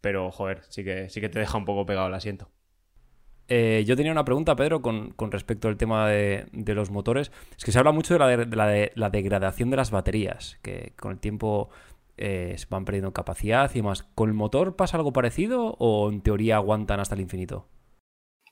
[0.00, 2.48] Pero, joder, sí que, sí que te deja un poco pegado el asiento.
[3.52, 7.32] Eh, yo tenía una pregunta, Pedro, con, respecto al tema de, los motores.
[7.58, 9.90] Es que se habla mucho de la, de- de la de- la degradación de las
[9.90, 11.68] baterías, que con el tiempo
[12.16, 14.04] eh, se van perdiendo capacidad y demás.
[14.14, 17.66] ¿Con el motor pasa algo parecido o en teoría aguantan hasta el infinito?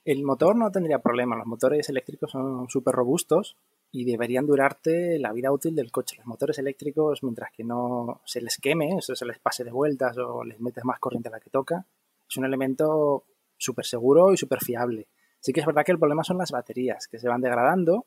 [0.05, 3.57] El motor no tendría problema, los motores eléctricos son súper robustos
[3.93, 6.17] y deberían durarte la vida útil del coche.
[6.17, 10.17] Los motores eléctricos, mientras que no se les queme, eso se les pase de vueltas
[10.19, 11.85] o les metes más corriente a la que toca,
[12.29, 13.25] es un elemento
[13.59, 15.09] súper seguro y súper fiable.
[15.41, 18.07] Sí que es verdad que el problema son las baterías, que se van degradando.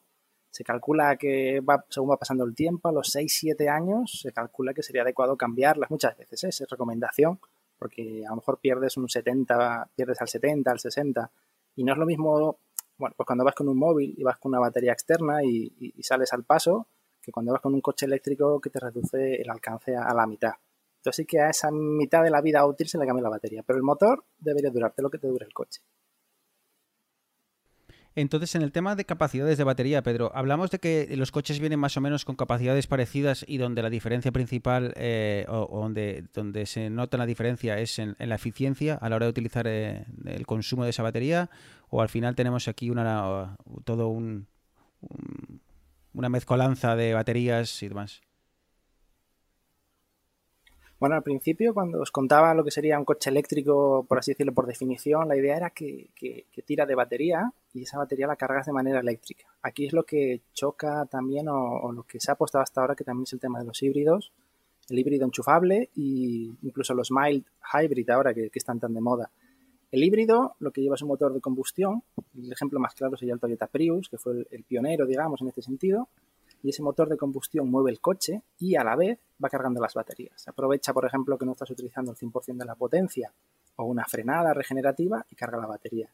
[0.50, 4.74] Se calcula que va, según va pasando el tiempo, a los 6-7 años, se calcula
[4.74, 6.50] que sería adecuado cambiarlas muchas veces, ¿eh?
[6.50, 7.40] es recomendación,
[7.80, 11.32] porque a lo mejor pierdes un 70, pierdes al 70, al 60,
[11.78, 12.58] y no es lo mismo,
[12.98, 16.04] bueno, pues cuando vas con un móvil y vas con una batería externa y, y-
[16.04, 16.86] sales al paso,
[17.22, 20.54] que cuando vas con un coche eléctrico que te reduce el alcance a la mitad.
[21.02, 23.64] Entonces sí que a esa mitad de la vida útil se le cambia la batería,
[23.66, 25.82] pero el motor debería durarte lo que te dure el coche.
[28.14, 31.80] Entonces, en el tema de capacidades de batería, Pedro, hablamos de que los coches vienen
[31.80, 36.66] más o menos con capacidades parecidas y donde la diferencia principal eh, o, donde, donde
[36.66, 40.46] se nota la diferencia es en, la eficiencia a la hora de utilizar eh, el
[40.46, 41.50] consumo de esa batería
[41.90, 44.48] o al final tenemos aquí una todo un-
[46.14, 48.22] una mezcolanza de baterías y demás.
[51.02, 54.54] Bueno, al principio, cuando os contaba lo que sería un coche eléctrico, por así decirlo,
[54.54, 58.68] por definición, la idea era que, que- tira de batería y esa batería la cargas
[58.68, 59.46] de manera eléctrica.
[59.64, 63.04] Aquí es lo que choca también, o, lo que se ha apostado hasta ahora, que
[63.04, 64.32] también es el tema de los híbridos,
[64.90, 69.32] el híbrido enchufable e incluso los mild hybrid ahora que, que están tan de moda.
[69.92, 72.04] El híbrido lo que lleva es un motor de combustión,
[72.38, 75.64] el ejemplo más claro sería el Toyota Prius, que fue el pionero, digamos, en este
[75.64, 76.10] sentido,
[76.64, 79.94] y ese motor de combustión mueve el coche y a la vez va cargando las
[79.94, 80.48] baterías.
[80.48, 83.32] Aprovecha, por ejemplo, que no estás utilizando el 100% de la potencia
[83.78, 86.10] o una frenada regenerativa y carga la batería.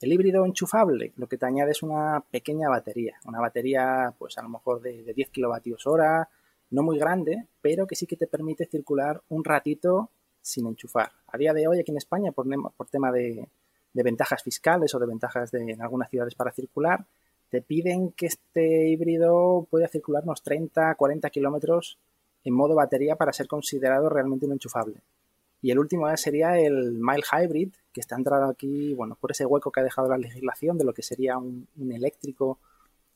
[0.00, 4.42] El híbrido enchufable lo que te añade es una pequeña batería, una batería pues a
[4.42, 6.28] lo mejor de, de 10 kilovatios hora,
[6.70, 10.10] no muy grande, pero que sí que te permite circular un ratito
[10.44, 11.10] sin enchufar.
[11.28, 13.48] A día de hoy aquí en España, por, por tema de,
[13.94, 17.06] ventajas fiscales o de ventajas en algunas ciudades para circular,
[17.54, 22.00] te piden que este híbrido pueda circular unos 30, 40 kilómetros
[22.42, 24.96] en modo batería para ser considerado realmente un enchufable.
[25.62, 29.70] Y el último sería el Mile Hybrid, que está entrado aquí, bueno, por ese hueco
[29.70, 32.58] que ha dejado la legislación de lo que sería un, un eléctrico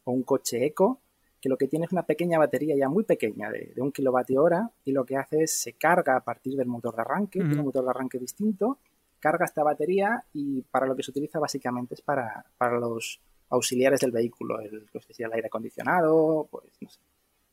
[0.04, 1.00] o un coche eco,
[1.40, 4.40] que lo que tiene es una pequeña batería ya muy pequeña de, de un kilovatio
[4.40, 7.58] hora y lo que hace es se carga a partir del motor de arranque, tiene
[7.58, 8.78] un motor de arranque distinto,
[9.18, 14.00] carga esta batería y para lo que se utiliza básicamente es para, para los auxiliares
[14.00, 17.00] del vehículo, el, pues, el aire acondicionado, pues no sé,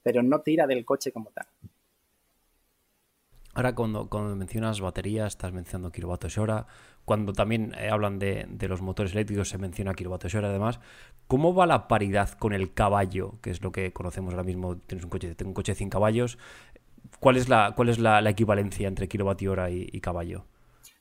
[0.03, 1.47] pero no tira del coche como tal.
[3.53, 6.67] Ahora cuando, cuando mencionas baterías, estás mencionando kilovatios hora,
[7.05, 10.81] cuando también eh, hablan de, de, los motores eléctricos se menciona kilovatios hora además,
[11.27, 15.05] ¿cómo va la paridad con el caballo, que es lo que conocemos ahora mismo, tienes
[15.05, 16.37] un coche, tengo un coche de 100 caballos,
[17.19, 20.45] ¿cuál es la, cuál es la, equivalencia entre kilovatio hora y, caballo?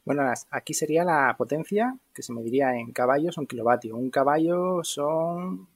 [0.05, 3.97] Bueno, aquí sería la potencia que se mediría en caballos o en kilovatio.
[3.97, 5.67] Un caballo son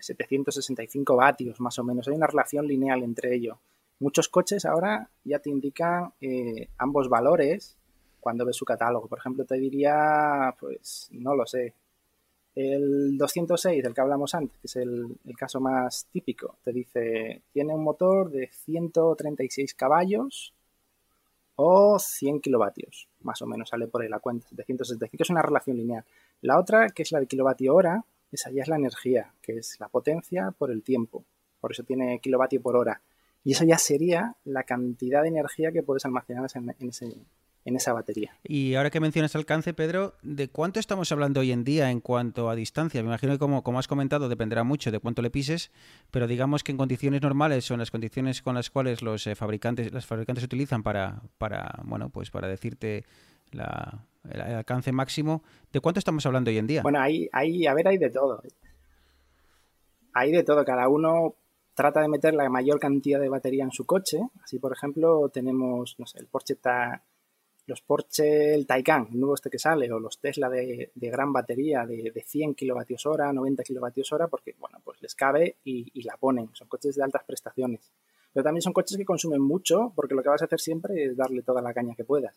[0.00, 3.56] 765 vatios más o menos, hay una relación lineal entre ellos.
[4.00, 7.76] Muchos coches ahora ya te indican eh, ambos valores
[8.20, 9.08] cuando ves su catálogo.
[9.08, 11.74] Por ejemplo, te diría, pues, no lo sé,
[12.54, 17.42] el 206 del que hablamos antes, que es el, el, caso más típico, te dice,
[17.52, 20.52] tiene un motor de 136 caballos
[21.56, 25.76] o 100 kilovatios, más o menos sale por ahí la cuenta, 765 es una relación
[25.76, 26.04] lineal.
[26.40, 29.78] La otra, que es la de kilovatio hora, esa ya es la energía, que es
[29.78, 31.24] la potencia por el tiempo,
[31.60, 33.00] por eso tiene kilovatio por hora.
[33.44, 37.14] Y eso ya sería la cantidad de energía que puedes almacenar en, en, ese,
[37.64, 38.36] en esa batería.
[38.42, 42.50] Y ahora que mencionas alcance, Pedro, ¿de cuánto estamos hablando hoy en día en cuanto
[42.50, 43.02] a distancia?
[43.02, 45.70] Me imagino que, como, como has comentado, dependerá mucho de cuánto le pises,
[46.10, 49.34] pero digamos que en condiciones normales o en las condiciones con las cuales los eh,
[49.34, 53.04] fabricantes, los fabricantes utilizan para, para, bueno, pues para decirte
[53.52, 56.82] la, el, alcance máximo, ¿de cuánto estamos hablando hoy en día?
[56.82, 58.42] Bueno, hay, hay, a ver, hay de todo.
[60.14, 61.36] Hay de todo, cada uno
[61.74, 64.18] trata de meter la mayor cantidad de batería en su coche.
[64.42, 67.02] Así, por ejemplo, tenemos, no sé, el Porsche ta,
[67.72, 71.86] los Porsche, el Taycan, el nuevo este que sale, o los Tesla de, gran batería
[71.86, 76.02] de, de, 100 kilovatios hora, 90 kilovatios hora, porque, bueno, pues les cabe y, y,
[76.02, 76.50] la ponen.
[76.52, 77.90] Son coches de altas prestaciones.
[78.30, 81.16] Pero también son coches que consumen mucho, porque lo que vas a hacer siempre es
[81.16, 82.34] darle toda la caña que puedas.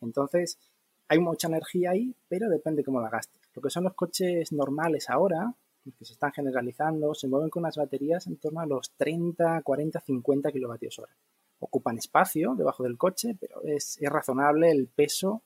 [0.00, 0.56] Entonces,
[1.08, 3.42] hay mucha energía ahí, pero depende cómo la gastes.
[3.52, 5.52] Lo que son los coches normales ahora,
[5.98, 10.00] que se están generalizando, se mueven con unas baterías en torno a los 30, 40,
[10.00, 11.12] 50 kilovatios hora.
[11.60, 15.42] Ocupan espacio debajo del coche, pero es, es razonable el peso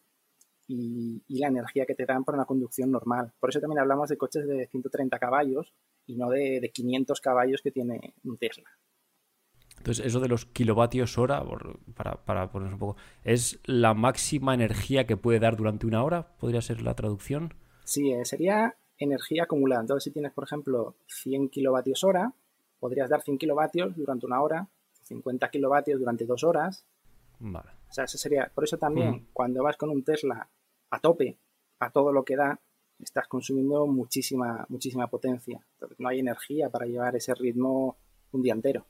[0.66, 3.32] y, y, la energía que te dan para una conducción normal.
[3.38, 5.74] Por eso también hablamos de coches de 130 caballos
[6.06, 8.70] y no de, de 500 caballos que tiene un Tesla.
[9.84, 11.44] Entonces, eso de los kilovatios hora,
[11.94, 16.36] para, para ponernos un poco, ¿es la máxima energía que puede dar durante una hora?
[16.38, 17.52] ¿Podría ser la traducción?
[17.84, 19.82] Sí, eh, sería energía acumulada.
[19.82, 22.32] Entonces, si tienes, por ejemplo, 100 kilovatios hora,
[22.78, 24.68] podrías dar 100 kilovatios durante una hora,
[25.04, 26.86] 50 kilovatios durante dos horas.
[27.38, 27.70] Vale.
[27.88, 28.50] O sea, eso sería.
[28.54, 29.26] Por eso también, mm.
[29.32, 30.48] cuando vas con un Tesla
[30.90, 31.38] a tope,
[31.78, 32.60] a todo lo que da,
[32.98, 35.64] estás consumiendo muchísima, muchísima potencia.
[35.74, 37.96] Entonces, no hay energía para llevar ese ritmo
[38.32, 38.86] un día entero.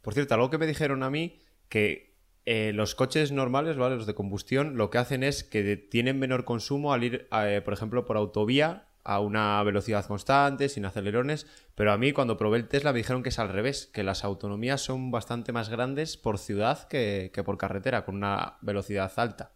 [0.00, 3.96] Por cierto, algo que me dijeron a mí, que eh, los coches normales, ¿vale?
[3.96, 7.72] Los de combustión, lo que hacen es que tienen menor consumo al ir, eh, por
[7.72, 12.68] ejemplo, por autovía a una velocidad constante, sin acelerones, pero a mí cuando probé el
[12.68, 16.38] Tesla me dijeron que es al revés, que las autonomías son bastante más grandes por
[16.38, 19.52] ciudad que, que por carretera, con una velocidad alta.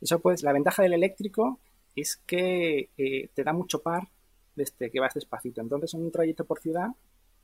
[0.00, 1.60] Eso pues, la ventaja del eléctrico
[1.96, 4.08] es que eh, te da mucho par
[4.54, 5.60] desde que vas despacito.
[5.60, 6.88] Entonces, en un trayecto por ciudad,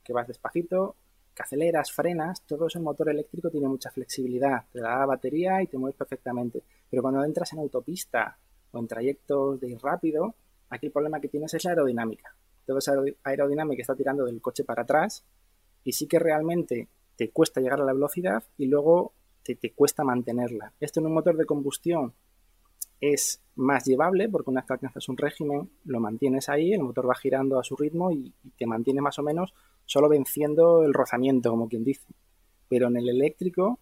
[0.03, 0.95] que vas despacito,
[1.33, 4.65] que aceleras, frenas, todo eso en motor eléctrico tiene mucha flexibilidad.
[4.71, 6.61] Te da la batería y te mueves perfectamente.
[6.89, 8.37] Pero cuando entras en autopista
[8.71, 10.35] o en trayectos de ir rápido,
[10.69, 12.35] aquí el problema que tienes es la aerodinámica.
[12.65, 15.25] Toda esa aerodinámica está tirando del coche para atrás
[15.83, 20.03] y sí que realmente te cuesta llegar a la velocidad y luego te, te cuesta
[20.03, 20.73] mantenerla.
[20.79, 22.13] Esto en un motor de combustión
[22.99, 27.09] es más llevable porque una vez que alcanzas un régimen lo mantienes ahí, el motor
[27.09, 29.53] va girando a su ritmo y, y te mantiene más o menos
[29.85, 32.07] solo venciendo el rozamiento, como quien dice.
[32.69, 33.79] Pero en el eléctrico,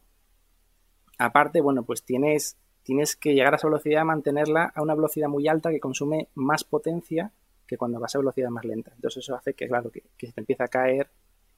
[1.18, 2.58] aparte, bueno, pues tienes
[2.90, 6.64] tienes que llegar a esa velocidad, mantenerla a una velocidad muy alta que consume más
[6.64, 7.32] potencia
[7.68, 8.92] que cuando vas a velocidad más lenta.
[8.96, 11.08] Entonces eso hace que, claro, que, que te empiece a caer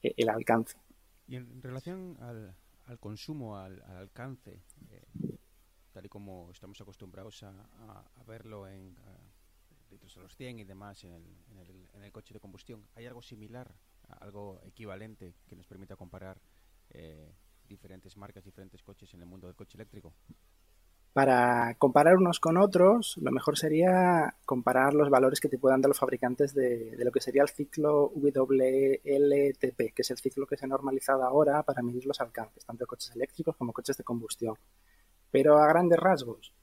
[0.02, 0.76] eh, el alcance.
[1.26, 2.54] Y en relación al,
[3.00, 4.60] consumo, al, al alcance,
[4.90, 5.02] eh,
[5.94, 7.54] tal y como estamos acostumbrados a,
[8.26, 8.94] verlo en,
[9.90, 12.86] litros a los 100 y demás en el, en el- en el coche de combustión.
[12.94, 13.74] ¿Hay algo similar,
[14.20, 16.40] algo equivalente que nos permita comparar
[16.90, 17.32] eh,
[17.68, 20.12] diferentes marcas, diferentes coches en el mundo del coche eléctrico?
[21.12, 25.90] Para comparar unos con otros, lo mejor sería comparar los valores que te puedan dar
[25.90, 30.64] los fabricantes de, lo que sería el ciclo WLTP, que es el ciclo que se
[30.64, 34.54] ha normalizado ahora para medir los alcances, tanto de coches eléctricos como coches de combustión.
[35.30, 36.54] Pero a grandes rasgos,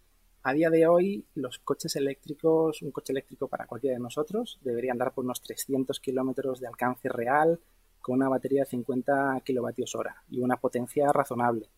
[0.42, 4.94] a día de hoy, los coches eléctricos, un coche eléctrico para cualquiera de nosotros, debería
[4.94, 7.60] andar por unos 300 kilómetros de alcance real
[8.02, 11.70] con una batería de 50 kilovatios hora y una potencia razonable.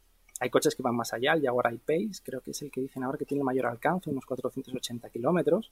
[0.42, 3.04] Hay coches que van más allá, el Jaguar I-Pace creo que es el que dicen
[3.04, 5.72] ahora que tiene mayor alcance, unos 480 kilómetros.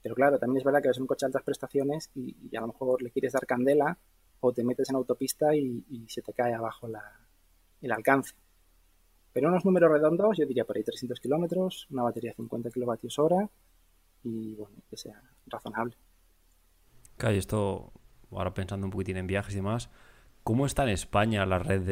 [0.00, 2.68] Pero claro, también es verdad que es un coche de altas prestaciones y, a lo
[2.68, 3.98] mejor le quieres dar candela
[4.38, 7.18] o te metes en autopista y, se te cae abajo la-
[7.82, 8.36] el alcance.
[9.32, 13.18] Pero unos números redondos, yo diría por ahí 300 kilómetros, una batería de 50 kilovatios
[13.18, 13.50] hora
[14.22, 15.96] y bueno, que sea razonable.
[17.16, 17.92] Claro, y esto,
[18.30, 19.90] ahora pensando un poquitín en viajes y demás,
[20.44, 21.82] ¿cómo está en España la red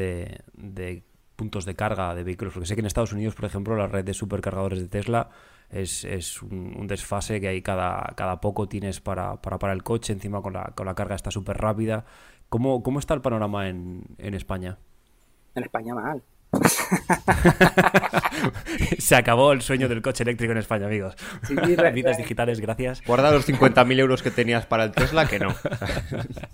[0.54, 1.02] de
[1.37, 2.55] puntos de carga de vehículos?
[2.55, 5.30] Porque sé que en Estados Unidos, por ejemplo, la red de supercargadores de Tesla
[5.70, 10.12] es, es un, desfase que hay cada, cada poco tienes para, para parar el coche,
[10.12, 12.05] encima con la, con la carga está súper rápida.
[12.49, 14.78] ¿Cómo, ¿Cómo está el panorama en, en España?
[15.55, 16.22] En España mal.
[18.98, 21.16] Se acabó el sueño del coche eléctrico en España, amigos.
[21.46, 21.57] Sí,
[21.92, 23.02] Vidas digitales, gracias.
[23.07, 25.55] Guarda los 50.000 euros que tenías para el Tesla, que no.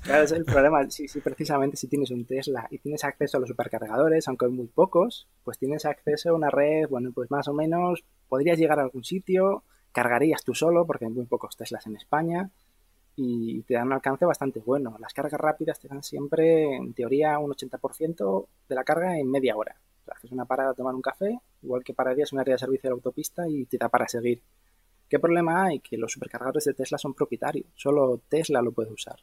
[0.02, 0.90] Claro, es el problema.
[0.90, 4.52] Si, si precisamente si tienes un Tesla y tienes acceso a los supercargadores, aunque hay
[4.52, 8.80] muy pocos, pues tienes acceso a una red, bueno, pues más o menos podrías llegar
[8.80, 12.50] a algún sitio, cargarías tú solo, porque hay muy pocos Teslas en España,
[13.16, 14.96] y te dan un alcance bastante bueno.
[14.98, 19.56] Las cargas rápidas te dan siempre, en teoría, un 80% de la carga en media
[19.56, 19.76] hora.
[20.10, 22.90] Haces una parada a tomar un café, igual que pararías un área de servicio de
[22.90, 24.42] la autopista y te da para seguir.
[25.08, 25.80] ¿Qué problema hay?
[25.80, 27.66] Que los supercargadores de Tesla son propietarios.
[27.74, 29.16] Solo Tesla lo puede usar.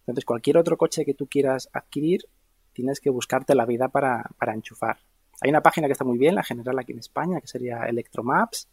[0.00, 2.22] Entonces, cualquier otro coche que tú quieras adquirir,
[2.72, 4.98] tienes que buscarte la vida para, para enchufar.
[5.40, 8.68] Hay una página que está muy bien, la general aquí en España, que sería Electromaps.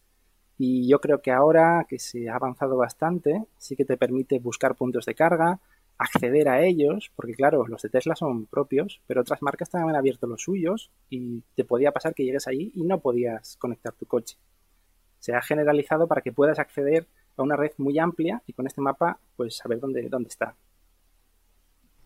[0.57, 4.75] Y yo creo que ahora que se ha avanzado bastante, sí que te permite buscar
[4.75, 5.59] puntos de carga,
[5.99, 9.97] acceder a ellos, porque claro, los de Tesla son propios, pero otras marcas también han
[9.97, 14.05] abierto los suyos y te podía pasar que llegues allí y no podías conectar tu
[14.05, 14.37] coche.
[15.19, 18.81] Se ha generalizado para que puedas acceder a una red muy amplia y con este
[18.81, 20.55] mapa pues saber dónde, dónde está.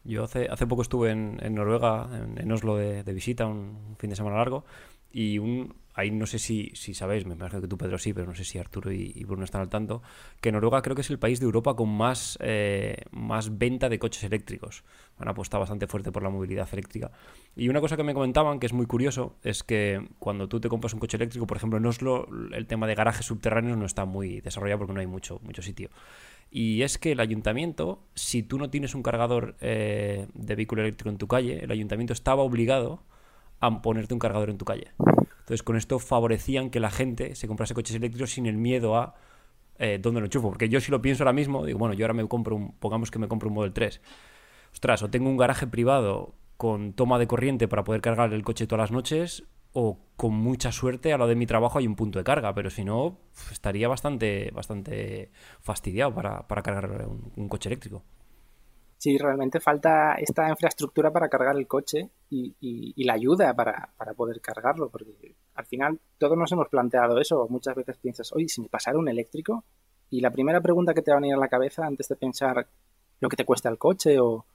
[0.03, 4.37] Yo hace, hace poco estuve en, Noruega, en, Oslo, de, visita, un fin de semana
[4.37, 4.65] largo,
[5.13, 8.25] y un, ahí no sé si, si sabéis, me imagino que tú, Pedro, sí, pero
[8.25, 10.01] no sé si Arturo y, Bruno están al tanto,
[10.41, 13.99] que Noruega creo que es el país de Europa con más, eh, más venta de
[13.99, 14.83] coches eléctricos.
[15.19, 17.11] Han apostado bastante fuerte por la movilidad eléctrica.
[17.55, 20.67] Y una cosa que me comentaban, que es muy curioso, es que cuando tú te
[20.67, 24.05] compras un coche eléctrico, por ejemplo, en Oslo, el tema de garajes subterráneos no está
[24.05, 25.89] muy desarrollado porque no hay mucho, mucho sitio.
[26.49, 31.09] Y es que el ayuntamiento, si tú no tienes un cargador eh, de vehículo eléctrico
[31.09, 33.03] en tu calle, el ayuntamiento estaba obligado
[33.63, 34.91] a ponerte un cargador en tu calle.
[34.99, 39.15] Entonces, con esto favorecían que la gente se comprase coches eléctricos sin el miedo a
[39.79, 40.49] eh, dónde lo enchufo.
[40.49, 43.09] Porque yo si lo pienso ahora mismo, digo, bueno, yo ahora me compro un, pongamos
[43.09, 44.01] que me compro un Model 3.
[44.73, 48.67] Ostras, o tengo un garaje privado con toma de corriente para poder cargar el coche
[48.67, 52.19] todas las noches, o con mucha suerte a lo de mi trabajo hay un punto
[52.19, 53.17] de carga, pero si no,
[53.51, 58.03] estaría bastante, bastante fastidiado para, para cargar un, un coche eléctrico.
[59.03, 64.39] Sí, realmente falta esta infraestructura para cargar el coche y, la ayuda para, para poder
[64.39, 67.45] cargarlo, porque al final todos nos hemos planteado eso.
[67.49, 69.65] Muchas veces piensas, oye, si me pasara un eléctrico,
[70.09, 72.65] y la primera pregunta que te va a venir a la cabeza antes de pensar
[73.19, 74.45] lo que te cuesta el coche o,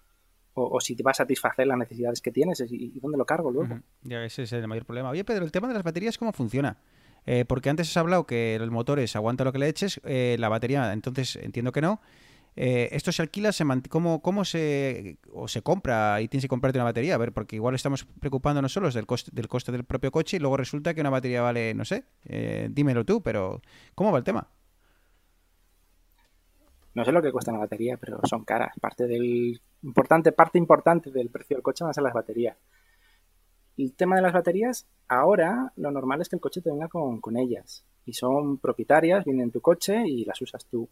[0.81, 3.51] si te va a satisfacer las necesidades que tienes es, ¿y y dónde lo cargo
[3.51, 3.81] luego?
[4.01, 5.11] Ya ese es el mayor problema.
[5.11, 6.79] Oye, Pedro, el tema de las baterías, ¿cómo funciona?
[7.27, 10.37] Eh, porque antes has hablado que el motor es aguanta lo que le eches, eh,
[10.39, 12.01] la batería, entonces entiendo que no.
[12.61, 13.53] Eh, ¿Esto se alquila?
[13.53, 17.15] Se ¿cómo, ¿Cómo se o se compra y tienes que comprarte una batería?
[17.15, 19.31] A ver, porque igual estamos preocupándonos solos del coste,
[19.71, 23.23] del propio coche y luego resulta que una batería vale, no sé, eh, dímelo tú,
[23.23, 23.63] pero
[23.95, 24.49] ¿cómo va el tema?
[26.95, 28.75] No sé lo que cuesta una batería, pero son caras.
[28.81, 32.57] Parte del importante, parte importante del precio del coche van a ser las baterías.
[33.77, 37.21] El tema de las baterías, ahora lo normal es que el coche te venga con,
[37.21, 37.85] con ellas.
[38.05, 40.89] Y son propietarias, vienen en tu coche y las usas tú.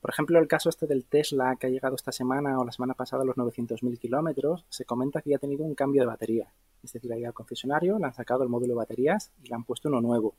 [0.00, 2.94] Por ejemplo, el caso este del Tesla que ha llegado esta semana o la semana
[2.94, 6.52] pasada a los 900.000 kilómetros, se comenta que ya ha tenido un cambio de batería.
[6.82, 9.54] Es decir, ha ido al concesionario, le han sacado el módulo de baterías y le
[9.54, 10.36] han puesto uno nuevo.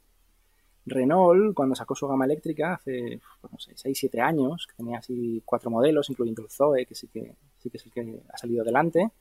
[0.86, 5.42] Renault, cuando sacó su gama eléctrica hace, pues no sé, 6-7 años, que tenía así
[5.44, 8.62] cuatro modelos, incluyendo el Zoe, que sí que, sí que es el que ha salido
[8.62, 9.12] adelante,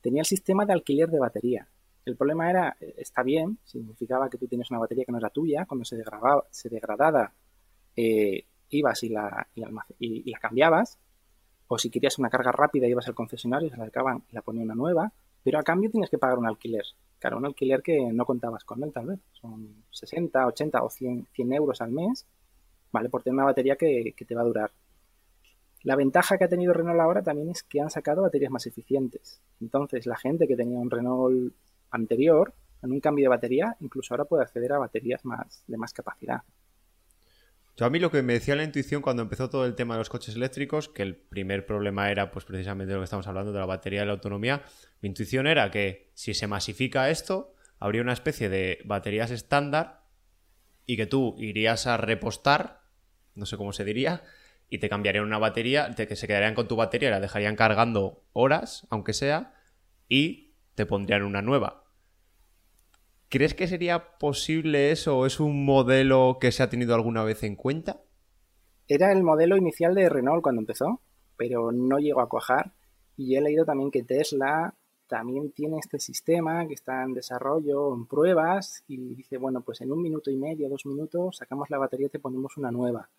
[0.00, 1.68] tenía el sistema de alquiler de batería.
[2.04, 5.30] El problema era, eh, está bien, significaba que tú tienes una batería que no era
[5.30, 7.32] tuya, cuando se degradaba, se degradaba
[7.96, 10.98] eh, ibas y la, y, almac- y- la cambiabas,
[11.68, 14.62] o si querías una carga rápida ibas al concesionario, se la acaban y la ponía
[14.62, 15.12] una nueva,
[15.42, 16.84] pero a cambio tienes que pagar un alquiler.
[17.18, 19.20] Claro, un alquiler que no contabas con él tal vez.
[19.32, 22.26] Son 60, 80 o 100, 100 euros al mes,
[22.92, 23.08] ¿vale?
[23.08, 24.70] Por tener una batería que, que te va a durar.
[25.82, 29.40] La ventaja que ha tenido Renault ahora también es que han sacado baterías más eficientes.
[29.60, 31.52] Entonces, la gente que tenía un Renault
[31.90, 35.92] anterior, en un cambio de batería, incluso ahora puede acceder a baterías más, de más
[35.92, 36.42] capacidad.
[37.76, 39.98] Yo a mí lo que me decía la intuición cuando empezó todo el tema de
[39.98, 43.52] los coches eléctricos, que el primer problema era pues precisamente de lo que estamos hablando,
[43.52, 44.62] de la batería y la autonomía,
[45.00, 50.04] mi intuición era que si se masifica esto, habría una especie de baterías estándar
[50.86, 52.82] y que tú irías a repostar,
[53.34, 54.22] no sé cómo se diría,
[54.70, 58.22] y te cambiarían una batería, te- que se quedarían con tu batería, la dejarían cargando
[58.32, 59.54] horas, aunque sea,
[60.08, 61.83] y te pondrían una nueva.
[63.34, 67.42] ¿Crees que sería posible eso o es un modelo que se ha tenido alguna vez
[67.42, 68.00] en cuenta?
[68.86, 71.00] Era el modelo inicial de Renault cuando empezó,
[71.36, 72.74] pero no llegó a cuajar.
[73.16, 74.72] Y he leído también que Tesla
[75.08, 79.90] también tiene este sistema que está en desarrollo, en pruebas, y dice, bueno, pues en
[79.90, 83.10] un minuto y medio, dos minutos, sacamos la batería y te ponemos una nueva.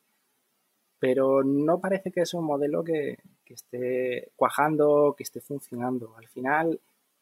[0.97, 6.15] Pero no parece que es un modelo que, que esté cuajando, que esté funcionando.
[6.15, 6.79] Al final,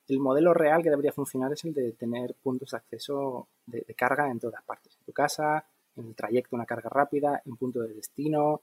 [0.08, 4.30] el modelo real que debería funcionar es el de tener puntos de acceso de, carga
[4.30, 4.96] en todas partes.
[4.98, 8.62] En tu casa, en el trayecto una carga rápida, en punto de destino.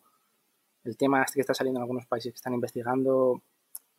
[0.85, 3.43] El tema este que está saliendo en algunos países que están investigando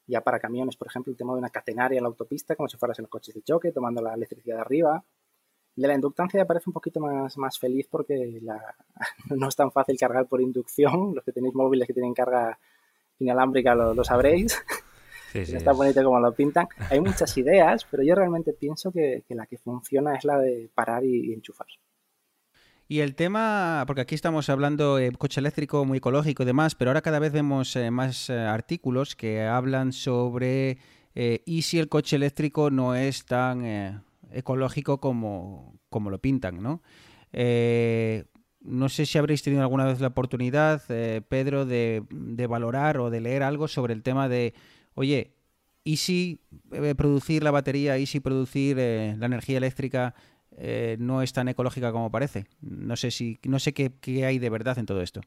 [0.08, 2.78] ya para camiones, por ejemplo, el tema de una catenaria en la autopista, como si
[2.78, 5.04] fueras en los coches de choque, tomando la electricidad de arriba.
[5.76, 8.76] De la inductancia me parece un poquito más, más feliz porque la-
[9.30, 11.16] no es tan fácil cargar por inducción.
[11.16, 12.60] Los que tenéis móviles que tienen carga
[13.20, 14.62] inalámbrica lo, lo sabréis.
[15.32, 16.68] Sí, sí, No está es- bonito como lo pintan.
[16.90, 20.70] Hay muchas ideas, pero yo realmente pienso que, que la que funciona es la de
[20.76, 21.68] parar y, y enchufar.
[22.88, 26.92] Y el tema, porque aquí estamos hablando de coche eléctrico muy ecológico y demás, pero
[26.92, 30.78] ahora cada vez vemos eh, más eh, artículos que hablan sobre
[31.16, 34.02] eh, y si el coche eléctrico no es tan eh,
[34.32, 36.82] ecológico como, como lo pintan, ¿no?
[37.32, 38.26] Eh,
[38.60, 43.10] no sé si habréis tenido alguna vez la oportunidad, eh, Pedro, de, de valorar o
[43.10, 44.54] de leer algo sobre el tema de,
[44.96, 45.34] oye,
[45.84, 46.40] ¿y si
[46.72, 50.14] eh, producir la batería, y si producir eh, la energía eléctrica
[50.58, 52.46] eh, no es tan ecológica como parece?
[52.62, 55.22] No sé si, no sé qué, hay de verdad en todo esto.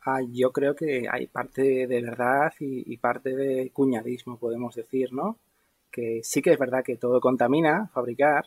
[0.00, 5.12] Ah, yo creo que hay parte de verdad y, y parte de cuñadismo, podemos decir,
[5.12, 5.36] ¿no?
[5.90, 8.46] Que sí que es verdad que todo contamina fabricar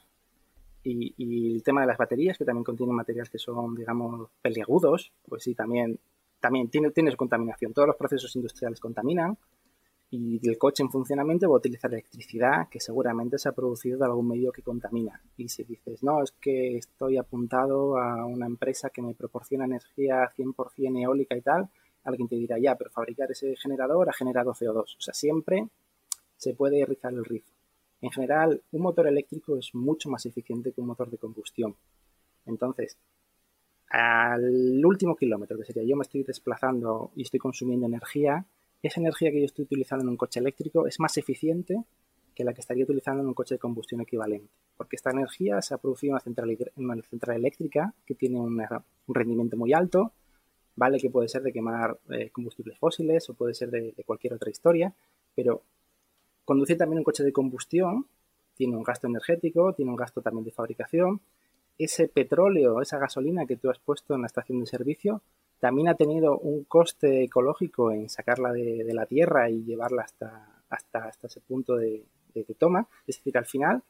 [0.84, 5.12] y, y el tema de las baterías, que también contienen materiales que son, digamos, peliagudos,
[5.28, 6.00] pues sí, también,
[6.42, 7.74] también tiene, su contaminación.
[7.74, 9.38] Todos los procesos industriales contaminan
[10.10, 14.06] y el coche en funcionamiento va a utilizar electricidad que seguramente se ha producido de
[14.06, 15.22] algún medio que contamina.
[15.38, 20.30] Y si dices, no, es que estoy apuntado a una empresa que me proporciona energía
[20.36, 21.70] 100% eólica y tal,
[22.04, 24.98] alguien te dirá, ya, pero fabricar ese generador ha generado CO2.
[24.98, 25.70] O sea, siempre
[26.36, 27.52] se puede rizar el rizo.
[28.02, 31.76] En general, un motor eléctrico es mucho más eficiente que un motor de combustión.
[32.48, 32.98] Entonces,
[33.92, 38.46] al último kilómetro, que sería yo me estoy desplazando y estoy consumiendo energía,
[38.82, 41.84] esa energía que yo estoy utilizando en un coche eléctrico es más eficiente
[42.34, 44.50] que la que estaría utilizando en un coche de combustión equivalente.
[44.78, 48.66] Porque esta energía se ha producido en una central, eléctrica que tiene un
[49.08, 50.14] rendimiento muy alto,
[50.76, 50.98] ¿vale?
[50.98, 54.50] Que puede ser de quemar eh, combustibles fósiles o puede ser de, de cualquier otra
[54.50, 54.94] historia,
[55.36, 55.64] pero
[56.46, 58.08] conducir también un coche de combustión
[58.56, 61.22] tiene un gasto energético, tiene un gasto también de fabricación.
[61.84, 65.22] Ese petróleo, esa gasolina que tú has puesto en la estación de servicio,
[65.60, 71.06] también ha tenido un coste ecológico en sacarla de, la tierra y llevarla hasta, hasta,
[71.06, 72.04] hasta ese punto de,
[72.34, 72.88] de- de toma.
[73.08, 73.84] Es decir, al final,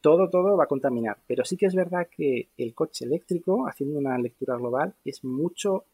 [0.00, 1.18] todo, todo va a contaminar.
[1.26, 5.84] Pero sí que es verdad que el coche eléctrico, haciendo una lectura global, es mucho,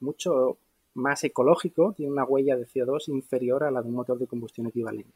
[0.00, 0.58] mucho
[0.94, 4.66] más ecológico, tiene una huella de CO2 inferior a la de un motor de combustión
[4.66, 5.12] equivalente.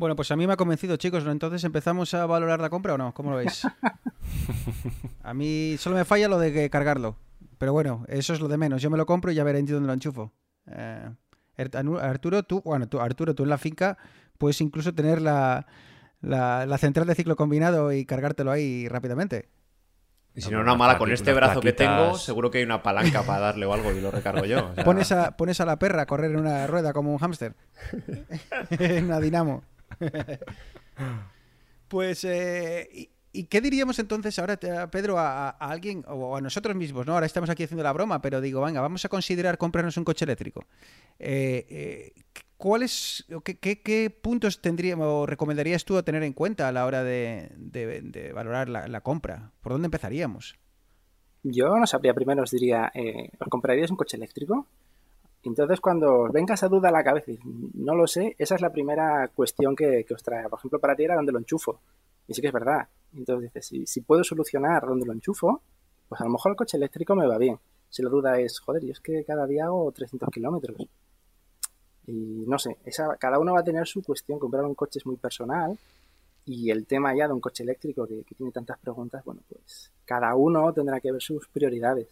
[0.00, 1.24] Bueno, pues a mí me ha convencido, chicos.
[1.26, 1.30] ¿no?
[1.30, 3.12] Entonces, ¿empezamos a valorar la compra o no?
[3.12, 3.62] ¿Cómo lo veis?
[5.22, 7.16] A mí solo me falla lo de que cargarlo.
[7.58, 8.80] Pero bueno, eso es lo de menos.
[8.80, 10.32] Yo me lo compro y ya veré en ti dónde lo enchufo.
[10.70, 11.10] Eh,
[11.58, 13.98] Art- Arturo, tú, bueno, tú, Arturo, tú en la finca
[14.38, 15.66] puedes incluso tener la,
[16.22, 19.50] la, la central de ciclo combinado y cargártelo ahí rápidamente.
[20.34, 23.22] Y si no, una mala, con este brazo que tengo, seguro que hay una palanca
[23.24, 24.68] para darle o algo y lo recargo yo.
[24.70, 27.18] o sea, Pones a, pones a la perra a correr en una rueda como un
[27.18, 27.54] hámster.
[28.70, 29.64] en una dinamo.
[31.88, 34.58] pues, eh, ¿y, qué diríamos entonces ahora,
[34.90, 37.06] Pedro, a, alguien o a nosotros mismos?
[37.06, 37.14] ¿no?
[37.14, 40.24] Ahora estamos aquí haciendo la broma, pero digo, venga, vamos a considerar comprarnos un coche
[40.24, 40.66] eléctrico.
[41.18, 42.12] Eh, eh,
[42.56, 48.32] ¿Cuáles, qué, puntos tendríamos o recomendarías tú a tener en cuenta a la hora de,
[48.34, 49.52] valorar la, compra?
[49.62, 50.56] ¿Por dónde empezaríamos?
[51.42, 54.66] Yo no sabría, primero os diría, eh, ¿os compraríais un coche eléctrico?
[55.42, 57.38] Entonces, cuando venga esa duda a la cabeza, y
[57.74, 60.48] no lo sé, esa es la primera cuestión que, os trae.
[60.48, 61.80] Por ejemplo, para ti era dónde lo enchufo.
[62.26, 62.88] Y sí que es verdad.
[63.14, 65.62] Entonces dices, si, si puedo solucionar dónde lo enchufo,
[66.08, 67.58] pues a lo mejor el coche eléctrico me va bien.
[67.88, 70.76] Si la duda es, joder, yo es que cada día hago 300 kilómetros.
[72.06, 74.38] Y no sé, esa, cada uno va a tener su cuestión.
[74.38, 75.78] Comprar un coche es muy personal.
[76.44, 80.34] Y el tema ya de un coche eléctrico que tiene tantas preguntas, bueno, pues cada
[80.34, 82.08] uno tendrá que ver sus prioridades.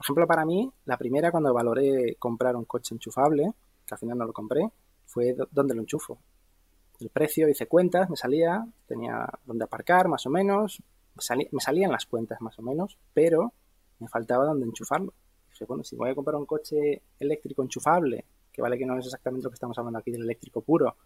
[0.00, 3.52] Por ejemplo, para mí, la primera cuando valoré comprar un coche enchufable,
[3.86, 4.70] que al final no lo compré,
[5.06, 6.18] fue do- dónde lo enchufo.
[7.00, 10.82] El precio, hice cuentas, me salía, tenía dónde aparcar más o menos,
[11.16, 13.52] me, salí- me salían las cuentas más o menos, pero
[14.00, 15.12] me faltaba dónde enchufarlo.
[15.50, 19.06] Dije, bueno, si voy a comprar un coche eléctrico enchufable, que vale que no es
[19.06, 20.96] exactamente lo que estamos hablando aquí del eléctrico puro,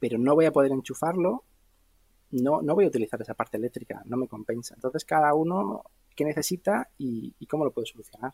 [0.00, 1.44] pero no voy a poder enchufarlo,
[2.30, 4.74] no, no voy a utilizar esa parte eléctrica, no me compensa.
[4.74, 5.84] Entonces cada uno
[6.18, 8.32] qué necesita y, y cómo lo puede solucionar.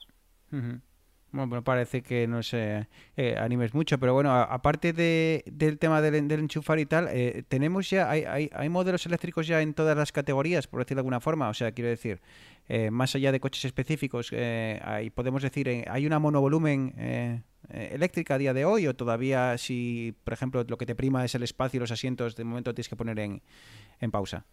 [1.31, 6.31] Bueno, parece que no sé, eh, animes mucho, pero bueno, aparte de, del tema del,
[6.31, 10.13] enchufar y tal, eh, tenemos ya, hay, hay, hay modelos eléctricos ya en todas las
[10.13, 11.49] categorías, por decirlo de alguna forma.
[11.49, 12.21] O sea, quiero decir,
[12.69, 17.43] eh, más allá de coches específicos, eh, hay, podemos decir, eh, ¿hay una monovolumen eh,
[17.69, 18.87] eh, eléctrica a día de hoy?
[18.87, 22.37] ¿O todavía si, por ejemplo, lo que te prima es el espacio y los asientos,
[22.37, 24.47] de momento tienes que poner en pausa?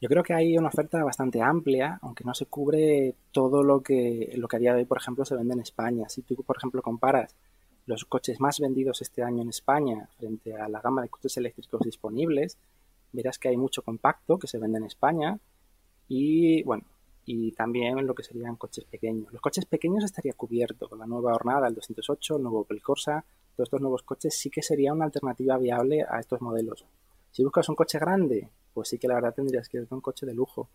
[0.00, 4.32] Yo creo que hay una oferta bastante amplia, aunque no se cubre todo lo que,
[4.36, 6.08] lo que a día de hoy, por ejemplo, se vende en España.
[6.08, 7.34] Si tú, por ejemplo, comparas
[7.84, 11.82] los coches más vendidos este año en España frente a la gama de coches eléctricos
[11.82, 12.56] disponibles,
[13.12, 15.38] verás que hay mucho compacto que se vende en España
[16.08, 16.84] y, bueno,
[17.26, 19.30] y también lo que serían coches pequeños.
[19.32, 23.22] Los coches pequeños estaría cubierto con la nueva Hornada, el 208, el nuevo Opel Corsa,
[23.54, 26.86] todos estos nuevos coches sí que sería una alternativa viable a estos modelos.
[27.32, 30.02] Si buscas un coche grande, pues sí que la verdad tendrías que ir con un
[30.02, 30.68] coche de lujo.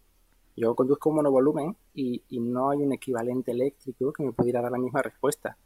[0.55, 4.71] Yo conduzco un monovolumen y, y no hay un equivalente eléctrico que me pudiera dar
[4.71, 5.57] la misma respuesta.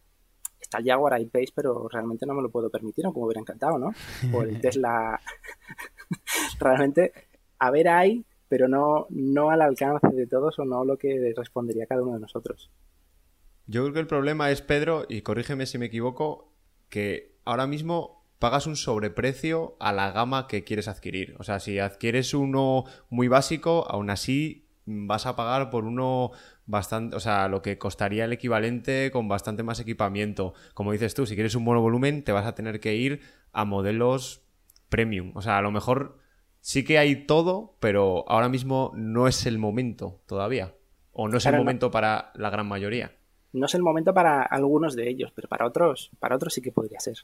[0.60, 3.78] Está el Jaguar I-Pace, pero realmente no me lo puedo permitir, aunque me hubiera encantado,
[3.78, 3.94] ¿no?
[4.34, 5.20] O el Tesla...
[6.60, 7.14] realmente,
[7.60, 11.86] a ver hay, pero no, no al alcance de todos o no lo que respondería
[11.86, 12.72] cada uno de nosotros.
[13.68, 16.52] Yo creo que el problema es, Pedro, y corrígeme si me equivoco,
[16.90, 21.36] que ahora mismo pagas un sobreprecio a la gama que quieres adquirir.
[21.40, 26.32] O sea, si adquieres uno muy básico, aún así vas a pagar por uno
[26.66, 30.54] bastante, o sea, lo que costaría el equivalente con bastante más equipamiento.
[30.74, 33.22] Como dices tú, si quieres un monovolumen, te vas a tener que ir
[33.52, 34.42] a modelos
[34.90, 35.32] premium.
[35.36, 36.18] O sea, a lo mejor
[36.62, 40.74] sí que hay todo, pero ahora mismo no es el momento todavía.
[41.12, 41.66] O no es Claro, el no.
[41.66, 43.12] momento para la gran mayoría.
[43.52, 46.72] No es el momento para algunos de ellos, pero para otros, para otros sí que
[46.72, 47.18] podría ser.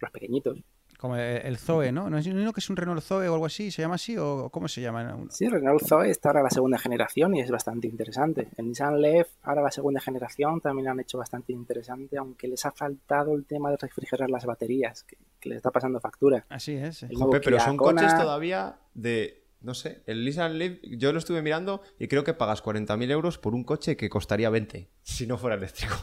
[0.00, 0.58] Los pequeñitos.
[0.98, 2.10] Como el, el Zoe, ¿no?
[2.10, 3.70] ¿No es uno que es un Renault Zoe o algo así?
[3.70, 5.16] ¿Se llama así o cómo se llama?
[5.30, 8.48] Sí, Renault Zoe está ahora la segunda generación y es bastante interesante.
[8.56, 12.66] El Nissan Leaf, ahora la segunda generación, también lo han hecho bastante interesante, aunque les
[12.66, 16.44] ha faltado el tema de refrigerar las baterías, que, que les está pasando factura.
[16.48, 17.04] Así es.
[17.04, 19.44] El Jope, pero son Kona- coches todavía de.
[19.60, 23.38] No sé, el Nissan Leaf, yo lo estuve mirando y creo que pagas 40.000 euros
[23.38, 25.94] por un coche que costaría 20 si no fuera eléctrico.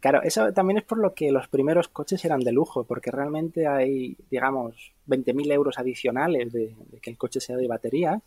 [0.00, 3.66] Claro, eso también es por lo que los primeros coches eran de lujo, porque realmente
[3.66, 8.20] hay, digamos, 20.000 euros adicionales de, de que el coche sea de baterías.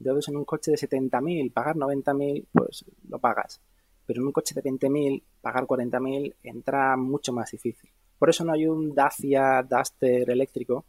[0.00, 3.60] Entonces, en un coche de 70.000, pagar 90.000, pues lo pagas.
[4.06, 7.90] Pero en un coche de 20.000, pagar 40.000 entra mucho más difícil.
[8.18, 10.86] Por eso no hay un Dacia Duster eléctrico,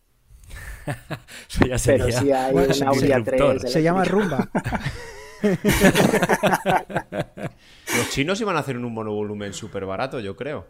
[1.49, 3.57] Eso ya pero sí hay Bueno, un Audi disruptor.
[3.57, 4.03] A3 Se llama.
[4.05, 4.49] Rumba.
[7.97, 10.65] Los chinos iban a hacer un monovolumen súper barato, yo creo.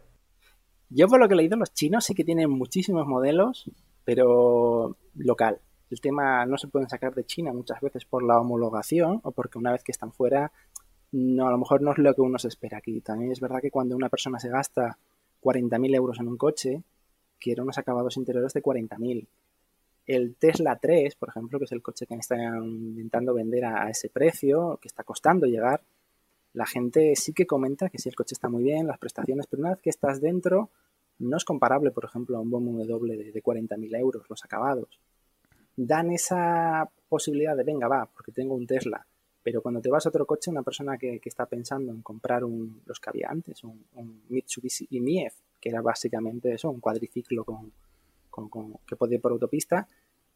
[0.89, 3.69] Yo por lo que he leído, los chinos sí que tienen muchísimos modelos,
[4.03, 5.59] pero local.
[5.89, 9.57] El tema no se pueden sacar de China muchas veces por la homologación o porque
[9.57, 10.51] una vez que están fuera,
[11.11, 13.01] no, a lo mejor no es lo que uno se espera aquí.
[13.01, 14.97] También es verdad que cuando una persona se gasta
[15.41, 16.83] 40.000 euros en un coche,
[17.39, 19.27] quiere unos acabados interiores de 40.000.
[20.05, 24.09] El Tesla 3, por ejemplo, que es el coche que están intentando vender a, ese
[24.09, 25.81] precio, que está costando llegar,
[26.53, 29.61] la gente sí que comenta que sí, el coche está muy bien, las prestaciones, pero
[29.61, 30.69] una vez que estás dentro,
[31.19, 34.99] no es comparable, por ejemplo, a un BMW de, de 40.000 euros, los acabados.
[35.75, 39.05] Dan esa posibilidad de, venga, va, porque tengo un Tesla.
[39.41, 42.99] Pero cuando te vas a otro coche, una persona que, está pensando en comprar los
[42.99, 47.71] que había antes, un, un Mitsubishi IMIEF, que era básicamente eso, un cuadriciclo con,
[48.33, 49.87] con- con- que podía ir por autopista,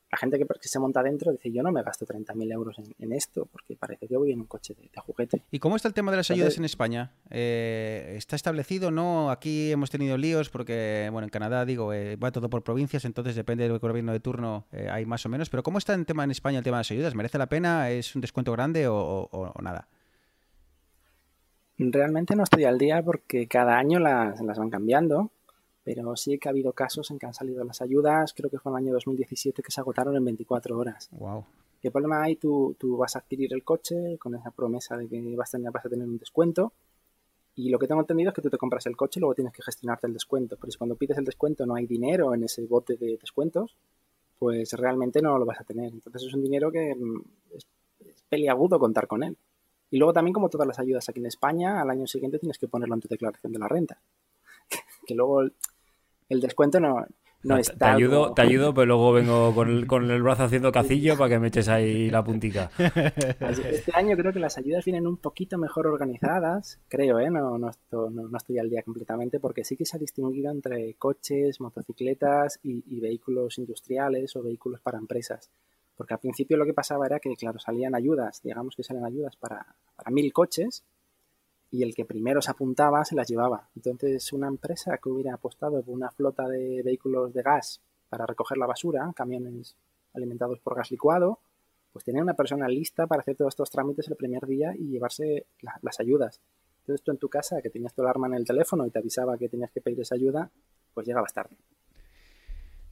[0.10, 2.86] la gente que, que se monta dentro dice, yo no me gasto 30.000 euros en,
[2.98, 5.42] en esto, porque parece que voy en un coche de, de juguete.
[5.52, 7.12] ¿Y cómo está el tema de las Entonces- ayudas en España?
[7.30, 8.90] Eh, ¿Está establecido?
[8.90, 9.32] ¿No?
[9.32, 13.36] Aquí hemos tenido líos porque, bueno, en Canadá, digo, eh, va todo por provincias, entonces
[13.36, 15.50] depende del gobierno de turno, eh, hay más o menos.
[15.50, 17.14] Pero ¿cómo está el tema en España, el tema de las ayudas?
[17.16, 17.90] ¿Merece la pena?
[17.90, 19.90] ¿Es un descuento grande o, o- o nada?
[21.80, 25.32] Realmente no estoy al día porque cada año las, las van cambiando,
[25.88, 28.74] pero sí que ha habido casos en que han salido las ayudas, creo que fue
[28.74, 31.08] en el año 2017 que se agotaron en 24 horas.
[31.14, 31.46] Wow.
[31.82, 32.36] ¿Qué problema hay?
[32.36, 35.72] Tú, tú vas a adquirir el coche con esa promesa de que vas a, tener,
[35.72, 36.74] vas a tener un descuento
[37.56, 39.54] y lo que tengo entendido es que tú te compras el coche y luego tienes
[39.54, 40.58] que gestionarte el descuento.
[40.60, 43.78] Pero si cuando pides el descuento no hay dinero en ese bote de descuentos,
[44.38, 45.94] pues realmente no lo vas a tener.
[45.94, 47.22] Entonces es un dinero que mm,
[47.56, 47.66] es,
[48.02, 49.38] es peliagudo contar con él.
[49.90, 52.68] Y luego también, como todas las ayudas aquí en España, al año siguiente tienes que
[52.68, 54.02] ponerlo en tu declaración de la renta.
[55.08, 55.44] Que luego
[56.30, 57.06] el, descuento no,
[57.44, 57.78] no te, está.
[57.78, 61.18] te ayudo, como- te ayudo, pero luego vengo con el, con el brazo haciendo cacillo
[61.18, 62.70] para que me eches ahí la puntica.
[63.40, 67.30] Este año creo que las ayudas vienen un poquito mejor organizadas, creo, ¿eh?
[67.30, 70.52] no, no, esto- no- no estoy al día completamente, porque sí que se ha distinguido
[70.52, 75.50] entre coches, motocicletas y, y vehículos industriales o vehículos para empresas.
[75.96, 79.36] Porque al principio lo que pasaba era que, claro, salían ayudas, digamos que salen ayudas
[79.36, 79.66] para,
[79.96, 80.84] para mil coches
[81.72, 83.70] y el que primero se apuntaba se las llevaba.
[83.76, 88.58] Entonces, una empresa que hubiera apostado por una flota de vehículos de gas para recoger
[88.58, 89.76] la basura, camiones
[90.14, 91.40] alimentados por gas licuado,
[91.92, 95.46] pues tenía una persona lista para hacer todos estos trámites el primer día y llevarse
[95.62, 96.40] la- las ayudas.
[96.82, 99.38] Entonces tú en tu casa, que tenías tu alarma en el teléfono y te avisaba
[99.38, 100.50] que tenías que pedir esa ayuda,
[100.94, 101.58] pues llegabas tarde.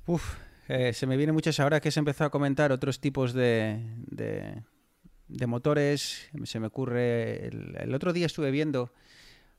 [0.08, 0.36] Uf,
[0.68, 4.64] eh, se me viene muchas ahora que se empezó a comentar otros tipos de, de,
[5.28, 6.30] de motores.
[6.44, 7.48] Se me ocurre.
[7.48, 8.92] El, el otro día estuve viendo.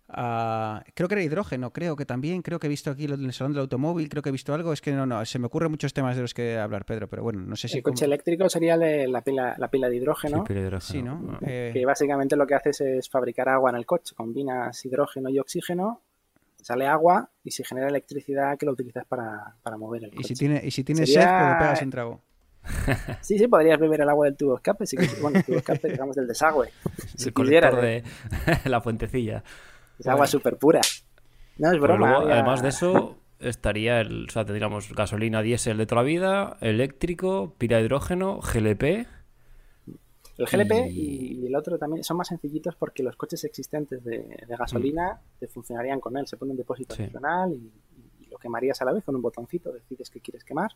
[0.09, 2.43] ah, creo que era hidrógeno, creo que también.
[2.43, 4.09] Creo que he visto aquí lo del salón del automóvil.
[4.09, 4.73] Creo que he visto algo.
[4.73, 5.25] Es que no, no.
[5.25, 7.09] Se me ocurren muchos temas de los que hablar, Pedro.
[7.09, 7.79] Pero bueno, no sé si.
[7.79, 10.81] el coche como- eléctrico sería el de la pila, la pila de hidrógeno, Sí, hidrógeno.
[10.81, 11.39] Sí, ¿no?
[11.47, 14.14] Eh, que básicamente lo que haces es fabricar agua en el coche.
[14.14, 16.03] Combinas hidrógeno y oxígeno,
[16.62, 20.29] sale agua y se genera electricidad que lo utilizas para, para mover el y coche.
[20.29, 22.21] si tiene, y si tienes Sería- sed, pues le pegas un trago.
[23.23, 25.89] Sí, sí, podrías beber el agua del tubo escape, sí que, bueno, el tubo escape,
[25.91, 26.69] digamos, del desagüe.
[27.17, 28.03] Si el quisieras, ¿eh?
[28.64, 29.43] de la fuentecilla.
[29.99, 30.81] Es agua súper pura.
[31.59, 32.19] No, es broma.
[32.19, 36.57] luego, además de eso, estaría el, o sea, tendríamos gasolina diésel de toda la vida,
[36.61, 39.07] eléctrico, pila de hidrógeno, GLP.
[40.39, 44.19] El GLP Y- y el otro también son más sencillitos porque los coches existentes de,
[44.47, 46.27] de gasolina te funcionarían con él.
[46.27, 47.05] Se pone un depósito Sí.
[47.05, 47.73] adicional y,
[48.21, 50.73] y lo quemarías a la vez con un botoncito, decides que quieres quemar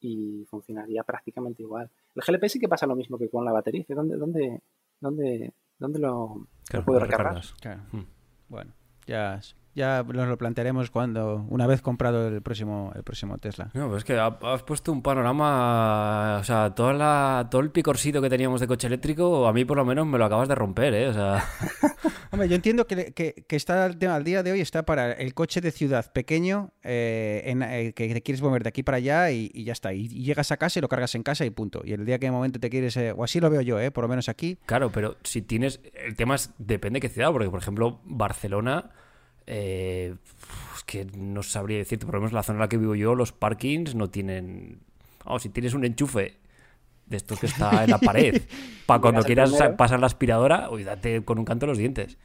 [0.00, 1.90] y funcionaría prácticamente igual.
[2.14, 3.84] El GLP sí que pasa lo mismo que con la batería.
[3.88, 4.62] ¿Dónde, dónde,
[5.00, 7.40] dónde, dónde lo, Claro, lo puedo recargar?
[7.60, 7.82] Claro.
[7.92, 8.04] Hmm.
[8.48, 8.72] Bueno,
[9.06, 9.40] ya,
[9.74, 13.70] ya nos lo plantearemos cuando una vez comprado el próximo, el próximo Tesla.
[13.74, 17.70] No, pues es que ha- has puesto un panorama, o sea, toda la, todo el
[17.70, 20.54] picorcito que teníamos de coche eléctrico, a mí por lo menos me lo acabas de
[20.54, 21.08] romper, ¿eh?
[21.08, 21.44] O sea,
[22.32, 25.34] Hombre, yo entiendo que, que- que está al, al día de hoy está para el
[25.34, 29.30] coche de ciudad pequeño eh, en, eh, que te quieres mover de aquí para allá
[29.30, 29.92] y, y ya está.
[29.92, 31.82] Y, y llegas a casa y lo cargas en casa y punto.
[31.84, 33.90] Y el día que de momento te quieres, eh, o así lo veo yo, eh,
[33.90, 34.58] por lo menos aquí.
[34.66, 38.90] claro, pero si tienes, el tema es, depende de qué ciudad, porque por ejemplo, Barcelona,
[39.52, 40.14] eh,
[40.76, 43.16] es que no sabría decirte, por lo menos la zona en la que vivo yo,
[43.16, 44.78] los parkings no tienen,
[45.24, 46.36] vamos, si tienes un enchufe
[47.06, 48.42] de estos que está en la pared,
[48.86, 49.76] para cuando quieras primero.
[49.76, 52.16] pasar la aspiradora, uy, date con un canto los dientes.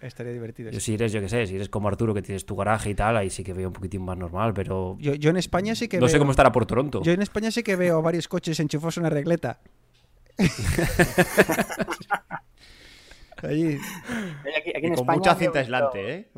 [0.00, 0.72] Estaría divertido.
[0.72, 2.94] Yo si eres, yo qué sé, si eres como Arturo que tienes tu garaje y
[2.96, 5.86] tal, ahí sí que veo un poquitín más normal, pero Yo, yo en España sí
[5.86, 7.00] que no veo, sé cómo estará por Toronto.
[7.04, 9.60] Yo en España sí que veo varios coches enchufados a una regleta.
[13.42, 13.76] Allí.
[14.58, 16.28] Aquí, aquí Y en con España mucha sí cinta visto- aislante, ¿eh?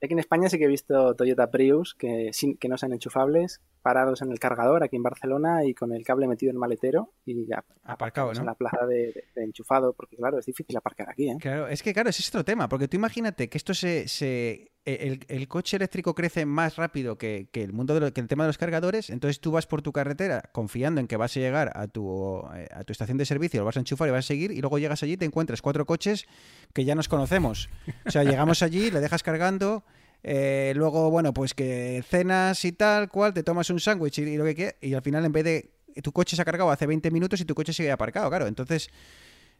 [0.00, 3.60] Aquí en España sí que he visto Toyota Prius que, sin- que no sean enchufables,
[3.82, 7.12] parados en el cargador aquí en Barcelona y con el cable metido en el maletero
[7.26, 11.10] y ya Aparcado, en la plaza de, de- de enchufado, porque claro, es difícil aparcar
[11.10, 11.36] aquí, ¿eh?
[11.40, 14.70] Claro, es que claro, ese es otro tema, porque tú imagínate que esto se, se
[14.94, 18.58] el, el coche eléctrico crece más rápido que, el mundo que el tema de los
[18.58, 22.42] cargadores, entonces tú vas por tu carretera confiando en que vas a llegar a tu
[22.54, 24.60] eh, a tu estación de servicio, lo vas a enchufar y vas a seguir y
[24.60, 26.26] luego llegas allí y te encuentras cuatro coches
[26.72, 27.68] que ya nos conocemos.
[28.06, 29.84] O sea, llegamos allí, le dejas cargando
[30.22, 34.36] eh, luego, bueno, pues que cenas y tal, cual, te tomas un sándwich y, y
[34.36, 35.70] lo que quieras, y al final en vez de
[36.02, 38.46] tu coche se ha cargado hace 20 minutos y tu coche sigue aparcado, claro.
[38.46, 38.90] Entonces,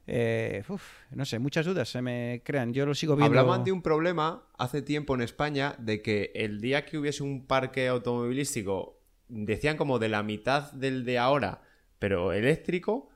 [0.08, 0.64] eh,
[1.10, 2.72] no sé, muchas dudas se me crean.
[2.72, 3.38] Yo lo sigo viendo.
[3.38, 7.46] Hablaban de un problema hace tiempo en España de que el día que hubiese un
[7.46, 11.60] parque automovilístico, decían como de la mitad del de ahora,
[11.98, 13.10] pero eléctrico,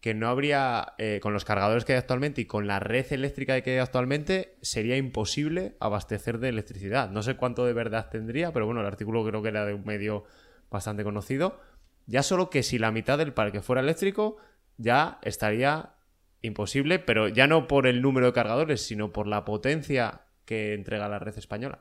[0.00, 3.60] que no habría, eh, con los cargadores que hay actualmente y con la red eléctrica
[3.60, 7.10] que hay actualmente, sería imposible abastecer de electricidad.
[7.10, 9.84] No sé cuánto de verdad tendría, pero bueno, el artículo creo que era de un
[9.84, 10.24] medio
[10.70, 11.60] bastante conocido.
[12.06, 14.38] Ya solo que si la mitad del parque fuera eléctrico,
[14.78, 15.94] ya estaría
[16.42, 21.08] imposible, pero ya no por el número de cargadores, sino por la potencia que entrega
[21.08, 21.80] la red española.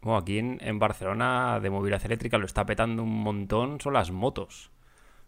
[0.00, 4.70] Bueno, aquí en, Barcelona de movilidad eléctrica lo está petando un montón son las motos.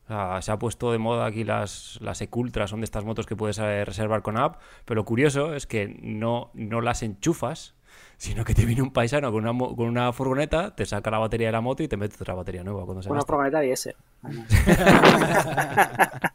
[0.05, 3.27] O sea, se ha puesto de moda aquí las, las Ecultras, son de estas motos
[3.27, 7.77] que puedes eh, reservar con app, pero lo curioso es que no, no las enchufas,
[8.17, 11.19] sino que te viene un paisano con una, mo- con una furgoneta, te saca la
[11.19, 13.33] batería de la moto y te mete otra batería nueva cuando se Una gasta.
[13.33, 13.61] furgoneta.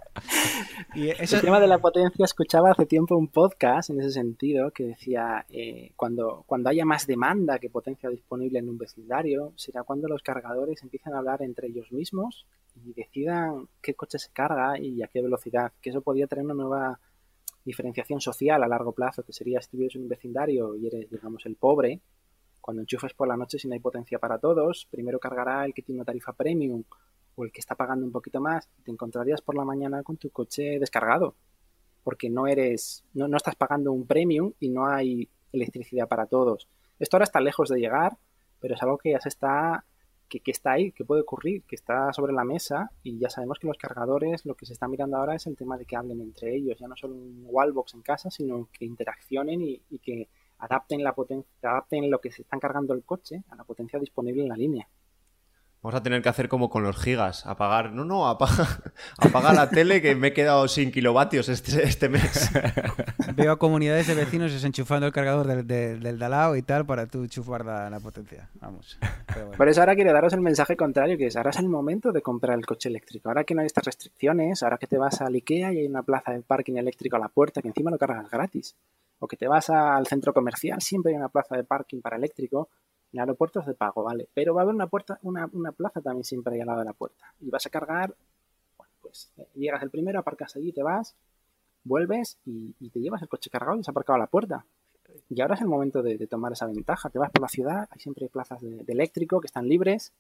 [0.96, 4.72] Y eso, El tema de la potencia, escuchaba hace tiempo un podcast en ese sentido
[4.72, 9.84] que decía, eh, cuando, cuando haya más demanda que potencia disponible en un vecindario, será
[9.84, 14.80] cuando los cargadores empiezan a hablar entre ellos mismos y decidan qué coche se carga
[14.80, 17.00] y a qué velocidad, que eso podría tener una nueva
[17.68, 21.46] diferenciación social a largo plazo, que sería si vives en un vecindario y eres, digamos,
[21.46, 22.00] el pobre,
[22.62, 25.82] cuando enchufes por la noche si no hay potencia para todos, primero cargará el que
[25.82, 26.84] tiene una tarifa premium
[27.36, 30.16] o el que está pagando un poquito más, y te encontrarías por la mañana con
[30.16, 31.36] tu coche descargado,
[32.06, 36.70] porque no eres, no, no estás pagando un premium y no hay electricidad para todos.
[37.00, 38.18] Esto ahora está lejos de llegar,
[38.62, 39.84] pero es algo que ya se está,
[40.28, 43.68] que, está ahí, que puede ocurrir, que está sobre la mesa y ya sabemos que
[43.68, 46.56] los cargadores, lo que se está mirando ahora es el tema de que hablen entre
[46.56, 51.16] ellos, ya no solo un wallbox en casa, sino que interaccionen y, que adapten la
[51.62, 54.88] adapten lo que se están cargando el coche a la potencia disponible en la línea.
[55.82, 58.68] Vamos a tener que hacer como con los gigas, apagar, no, no, apaga,
[59.20, 62.50] apaga la tele que me he quedado sin kilovatios este, este mes.
[63.36, 67.06] veo a comunidades de vecinos desenchufando el cargador del, del, del Dalao y tal para
[67.06, 68.50] tú chufar la, la potencia.
[68.56, 68.98] Vamos.
[69.28, 69.58] Pero bueno.
[69.58, 72.22] Por eso ahora quiero daros el mensaje contrario, que es ahora es el momento de
[72.22, 73.30] comprar el coche eléctrico.
[73.30, 76.02] Ahora que no hay estas restricciones, ahora que te vas al Ikea y hay una
[76.04, 78.76] plaza de parking eléctrico a la puerta, que encima lo cargas gratis.
[79.20, 82.70] O que te vas al centro comercial, siempre hay una plaza de parking para eléctrico.
[83.14, 84.28] En aeropuertos de pago, vale.
[84.34, 86.86] Pero va a haber una, puerta, una, una plaza también siempre ahí al lado de
[86.86, 87.34] la puerta.
[87.40, 88.16] Y vas a cargar,
[88.78, 91.16] bueno, pues eh, llegas el primero, aparcas allí, te vas,
[91.84, 94.66] vuelves y, te llevas el coche cargado y has aparcado a la puerta.
[95.30, 97.10] Y ahora es el momento de, tomar esa ventaja.
[97.10, 100.14] Te vas por la ciudad, hay siempre plazas de, eléctrico que están libres.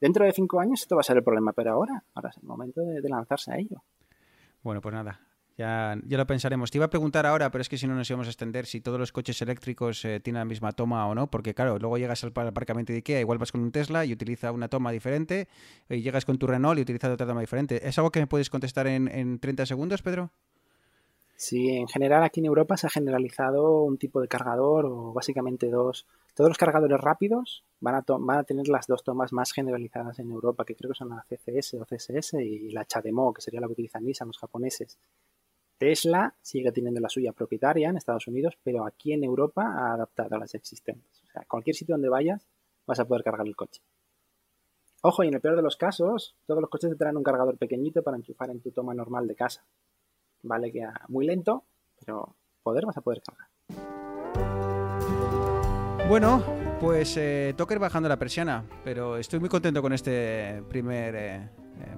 [0.00, 2.44] Dentro de cinco años esto va a ser el problema, pero ahora, ahora es el
[2.44, 3.82] momento de lanzarse a ello.
[4.62, 5.25] Bueno, pues nada.
[5.58, 6.70] Ya, ya lo pensaremos.
[6.70, 8.82] Te iba a preguntar ahora, pero es que si no nos íbamos a extender si
[8.82, 12.22] todos los coches eléctricos eh, tienen la misma toma o no, porque claro, luego llegas
[12.24, 15.48] al par- aparcamiento de Ikea, igual vas con un Tesla y utiliza una toma diferente,
[15.88, 17.88] y llegas con tu Renault y utiliza otra toma diferente.
[17.88, 20.30] ¿Es algo que me puedes contestar en, en 30 segundos, Pedro?
[21.36, 25.70] Sí, en general aquí en Europa se ha generalizado un tipo de cargador o básicamente
[25.70, 26.06] dos.
[26.34, 30.18] Todos los cargadores rápidos van a, to- van a tener las dos tomas más generalizadas
[30.18, 33.60] en Europa, que creo que son la CCS o CSS y la CHAdeMO, que sería
[33.60, 34.98] la que utilizan Nissan los japoneses.
[35.78, 40.36] Tesla sigue teniendo la suya propietaria en Estados Unidos, pero aquí en Europa ha adaptado
[40.36, 41.22] a las existentes.
[41.24, 42.46] O sea, cualquier sitio donde vayas
[42.86, 43.82] vas a poder cargar el coche.
[45.02, 47.58] Ojo, y en el peor de los casos, todos los coches te traen un cargador
[47.58, 49.64] pequeñito para enchufar en tu toma normal de casa.
[50.42, 51.64] Vale que muy lento,
[52.00, 53.48] pero poder vas a poder cargar.
[56.08, 56.42] Bueno,
[56.80, 61.50] pues eh, ir bajando la persiana, pero estoy muy contento con este primer eh,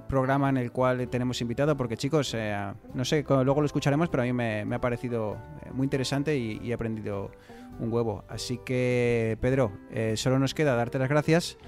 [0.08, 4.22] programa en el cual tenemos invitado, porque chicos, eh, no sé, luego lo escucharemos, pero
[4.22, 7.30] a mí me, ha parecido eh, muy interesante y, he aprendido
[7.78, 8.24] un huevo.
[8.28, 11.58] Así que, Pedro, eh, solo nos queda darte las gracias.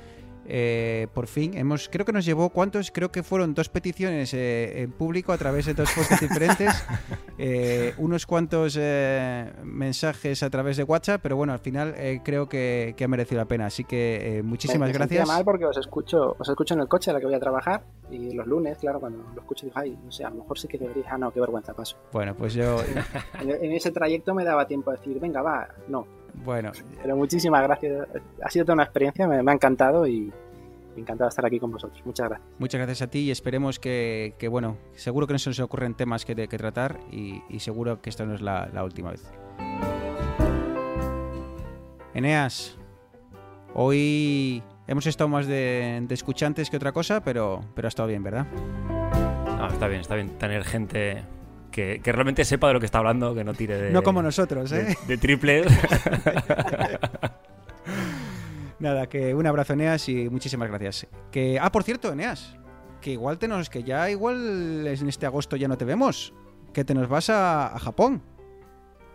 [0.52, 2.90] Eh, por fin, hemos, creo que nos llevó, ¿cuántos?
[2.90, 6.74] Creo que fueron dos peticiones eh, en público a través de dos posts diferentes,
[7.38, 12.48] eh, unos cuantos eh, mensajes a través de WhatsApp, pero bueno, al final eh, creo
[12.48, 13.66] que, que ha merecido la pena.
[13.66, 15.28] Así que eh, muchísimas Me- me gracias.
[15.28, 17.84] mal porque os escucho, os escucho en el coche a la que voy a trabajar
[18.10, 20.66] y los lunes, claro, cuando lo escucho digo, ay, no sé, a lo mejor sí
[20.66, 21.96] que debería, ah, no, qué vergüenza paso.
[22.12, 22.78] Bueno, pues yo,
[23.40, 26.06] En, en ese trayecto me daba tiempo a decir, venga, va, no.
[26.34, 26.72] Bueno,
[27.02, 28.06] Pero muchísimas gracias,
[28.42, 30.32] ha sido toda una experiencia, me, me ha encantado y
[30.96, 32.00] encantado de estar aquí con vosotros.
[32.04, 32.48] Muchas gracias.
[32.58, 35.94] muchas gracias a ti y esperemos que, que, bueno, seguro que no se nos ocurren
[35.94, 39.30] temas que, que tratar y, y seguro que esta no es la, la última vez.
[42.12, 42.76] Eneas,
[43.72, 48.22] hoy hemos estado más de, de escuchantes que otra cosa, pero, pero ha estado bien,
[48.22, 48.46] ¿verdad?
[49.58, 51.22] No, está bien, está bien tener gente
[51.70, 54.22] que, que realmente sepa de lo que está hablando, que no tire de, No como
[54.22, 54.96] nosotros, ¿eh?
[55.06, 55.66] de, de triples.
[58.78, 61.06] Nada, que un abrazo, Eneas, y muchísimas gracias.
[61.30, 62.56] Que, ah, por cierto, Eneas,
[63.00, 66.32] que igual te nos, que ya igual en este agosto ya no te vemos,
[66.72, 68.22] que te nos vas a, a Japón.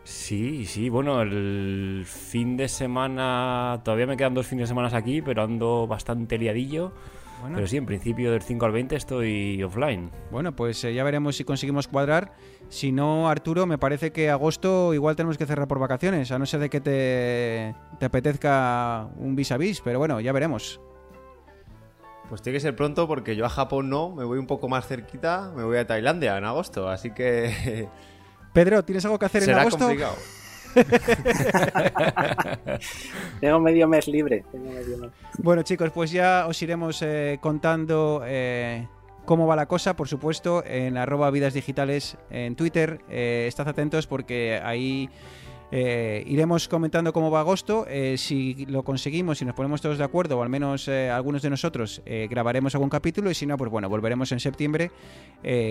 [0.03, 5.23] Sí, sí, bueno, el fin de semana, todavía me quedan dos fines de semana aquí,
[5.23, 6.91] pero ando bastante liadillo.
[7.41, 10.09] Bueno, Pero sí, en principio del 5 al 20 estoy offline.
[10.31, 12.33] bueno pues eh, ya veremos si conseguimos cuadrar.
[12.69, 16.45] Si no, Arturo, me parece que agosto igual tenemos que cerrar por vacaciones, a no
[16.45, 20.79] ser de que te, te apetezca un vis a vis, pero bueno, ya veremos.
[22.29, 24.87] Pues tiene que ser pronto porque yo a Japón no, me voy un poco más
[24.87, 27.87] cerquita, me voy a Tailandia en agosto, así que
[28.53, 29.79] Pedro, ¿tienes algo que hacer en agosto?
[29.79, 30.15] complicado.
[33.39, 34.43] Tengo medio mes libre.
[35.37, 38.87] Bueno chicos, pues ya os iremos eh, contando eh,
[39.25, 43.01] cómo va la cosa, por supuesto, en arroba vidas digitales en Twitter.
[43.09, 45.09] Eh, estad atentos porque ahí
[45.71, 47.85] eh, iremos comentando cómo va agosto.
[48.17, 52.01] Si lo conseguimos, si nos ponemos todos de acuerdo, o al menos algunos de nosotros,
[52.05, 53.31] grabaremos algún capítulo.
[53.31, 54.91] Y si no, pues bueno, volveremos en septiembre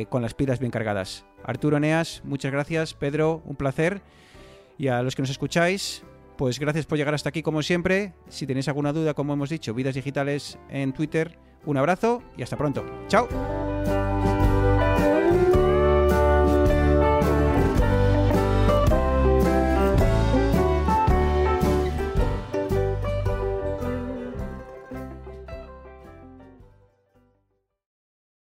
[0.09, 1.24] con las pilas bien cargadas.
[1.44, 2.94] Arturo Neas, muchas gracias.
[2.94, 4.02] Pedro, un placer.
[4.79, 6.05] Y a los que nos escucháis,
[6.37, 8.12] pues gracias por llegar hasta aquí como siempre.
[8.29, 11.39] Si tenéis alguna duda, como hemos dicho, vidas digitales en Twitter.
[11.64, 12.85] Un abrazo y hasta pronto.
[13.09, 13.29] Chao.